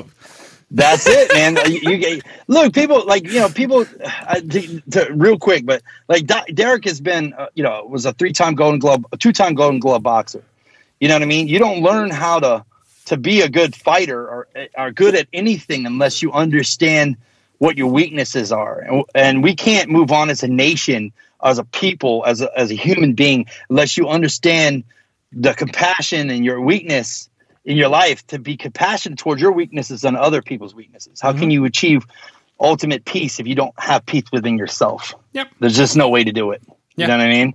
That's 0.69 1.07
it, 1.07 1.33
man. 1.33 1.57
you, 1.71 1.91
you, 1.91 2.21
look, 2.47 2.73
people 2.73 3.05
like 3.05 3.25
you 3.25 3.39
know 3.39 3.49
people. 3.49 3.85
Uh, 4.27 4.41
to, 4.41 4.81
to, 4.91 5.07
real 5.13 5.39
quick, 5.39 5.65
but 5.65 5.81
like 6.09 6.29
Derek 6.53 6.83
has 6.83 6.99
been, 6.99 7.33
uh, 7.33 7.47
you 7.55 7.63
know, 7.63 7.85
was 7.85 8.05
a 8.05 8.11
three-time 8.11 8.55
Golden 8.55 8.79
Glove, 8.79 9.05
a 9.13 9.17
two-time 9.17 9.55
Golden 9.55 9.79
Glove 9.79 10.03
boxer. 10.03 10.43
You 10.99 11.07
know 11.07 11.15
what 11.15 11.21
I 11.21 11.25
mean? 11.25 11.47
You 11.47 11.59
don't 11.59 11.81
learn 11.81 12.09
how 12.09 12.39
to 12.39 12.65
to 13.05 13.15
be 13.15 13.41
a 13.41 13.49
good 13.49 13.73
fighter 13.73 14.19
or 14.19 14.47
are 14.75 14.91
good 14.91 15.15
at 15.15 15.27
anything 15.31 15.85
unless 15.85 16.21
you 16.21 16.33
understand 16.33 17.15
what 17.59 17.77
your 17.77 17.87
weaknesses 17.87 18.51
are, 18.51 18.79
and, 18.79 19.03
and 19.15 19.43
we 19.43 19.55
can't 19.55 19.89
move 19.89 20.11
on 20.11 20.29
as 20.29 20.43
a 20.43 20.47
nation, 20.49 21.13
as 21.43 21.60
a 21.60 21.63
people, 21.63 22.23
as 22.26 22.41
a, 22.41 22.50
as 22.58 22.71
a 22.71 22.76
human 22.76 23.13
being 23.13 23.45
unless 23.69 23.97
you 23.97 24.08
understand 24.08 24.84
the 25.32 25.54
compassion 25.54 26.30
and 26.30 26.43
your 26.45 26.60
weakness 26.62 27.30
in 27.65 27.76
your 27.78 27.89
life 27.89 28.26
to 28.28 28.39
be 28.39 28.56
compassionate 28.58 29.19
towards 29.19 29.41
your 29.41 29.52
weaknesses 29.52 30.04
and 30.06 30.15
other 30.17 30.41
people's 30.41 30.73
weaknesses. 30.73 31.19
How 31.19 31.34
Mhm. 31.34 31.39
can 31.39 31.52
you 31.52 31.65
achieve 31.65 32.06
ultimate 32.60 33.04
peace 33.06 33.39
if 33.39 33.45
you 33.45 33.56
don't 33.56 33.73
have 33.78 34.06
peace 34.06 34.23
within 34.32 34.58
yourself? 34.58 35.13
Yep. 35.34 35.50
There's 35.60 35.76
just 35.76 35.95
no 35.97 36.10
way 36.10 36.23
to 36.23 36.32
do 36.32 36.52
it. 36.52 36.62
Yeah. 36.95 37.06
You 37.06 37.08
know 37.10 37.17
what 37.17 37.28
I 37.28 37.30
mean? 37.30 37.54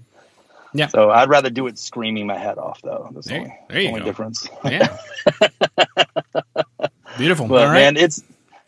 Yeah. 0.74 0.86
So 0.88 1.10
I'd 1.10 1.28
rather 1.28 1.50
do 1.50 1.66
it 1.66 1.78
screaming 1.78 2.26
my 2.26 2.38
head 2.38 2.58
off, 2.58 2.80
though. 2.82 3.10
That's 3.14 3.26
the 3.26 3.32
There- 3.32 3.40
only, 3.40 3.54
there 3.70 3.80
you 3.80 3.88
only 3.88 4.00
go. 4.00 4.06
difference. 4.06 4.48
Yeah. 4.64 4.96
Beautiful. 7.18 7.46
But 7.48 7.62
All 7.62 7.66
right. 7.68 7.94
man, 7.94 7.96
it's 7.96 8.22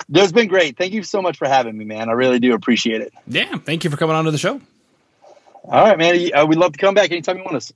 there's 0.09 0.33
been 0.33 0.48
great. 0.48 0.77
Thank 0.77 0.92
you 0.92 1.03
so 1.03 1.22
much 1.22 1.38
for 1.38 1.48
having 1.48 1.77
me, 1.77 1.85
man. 1.85 2.09
I 2.09 2.12
really 2.12 2.38
do 2.38 2.53
appreciate 2.55 3.00
it. 3.00 3.12
Yeah. 3.27 3.57
Thank 3.57 3.85
you 3.85 3.90
for 3.90 3.96
coming 3.96 4.16
on 4.16 4.24
to 4.27 4.31
the 4.31 4.38
show. 4.38 4.61
All 5.68 5.85
right, 5.85 5.98
man. 5.98 6.31
Uh, 6.35 6.46
we'd 6.46 6.59
love 6.59 6.72
to 6.74 6.79
come 6.79 6.94
back 6.94 7.12
anytime 7.12 7.38
you 7.38 7.44
want 7.44 7.57
us. 7.57 7.72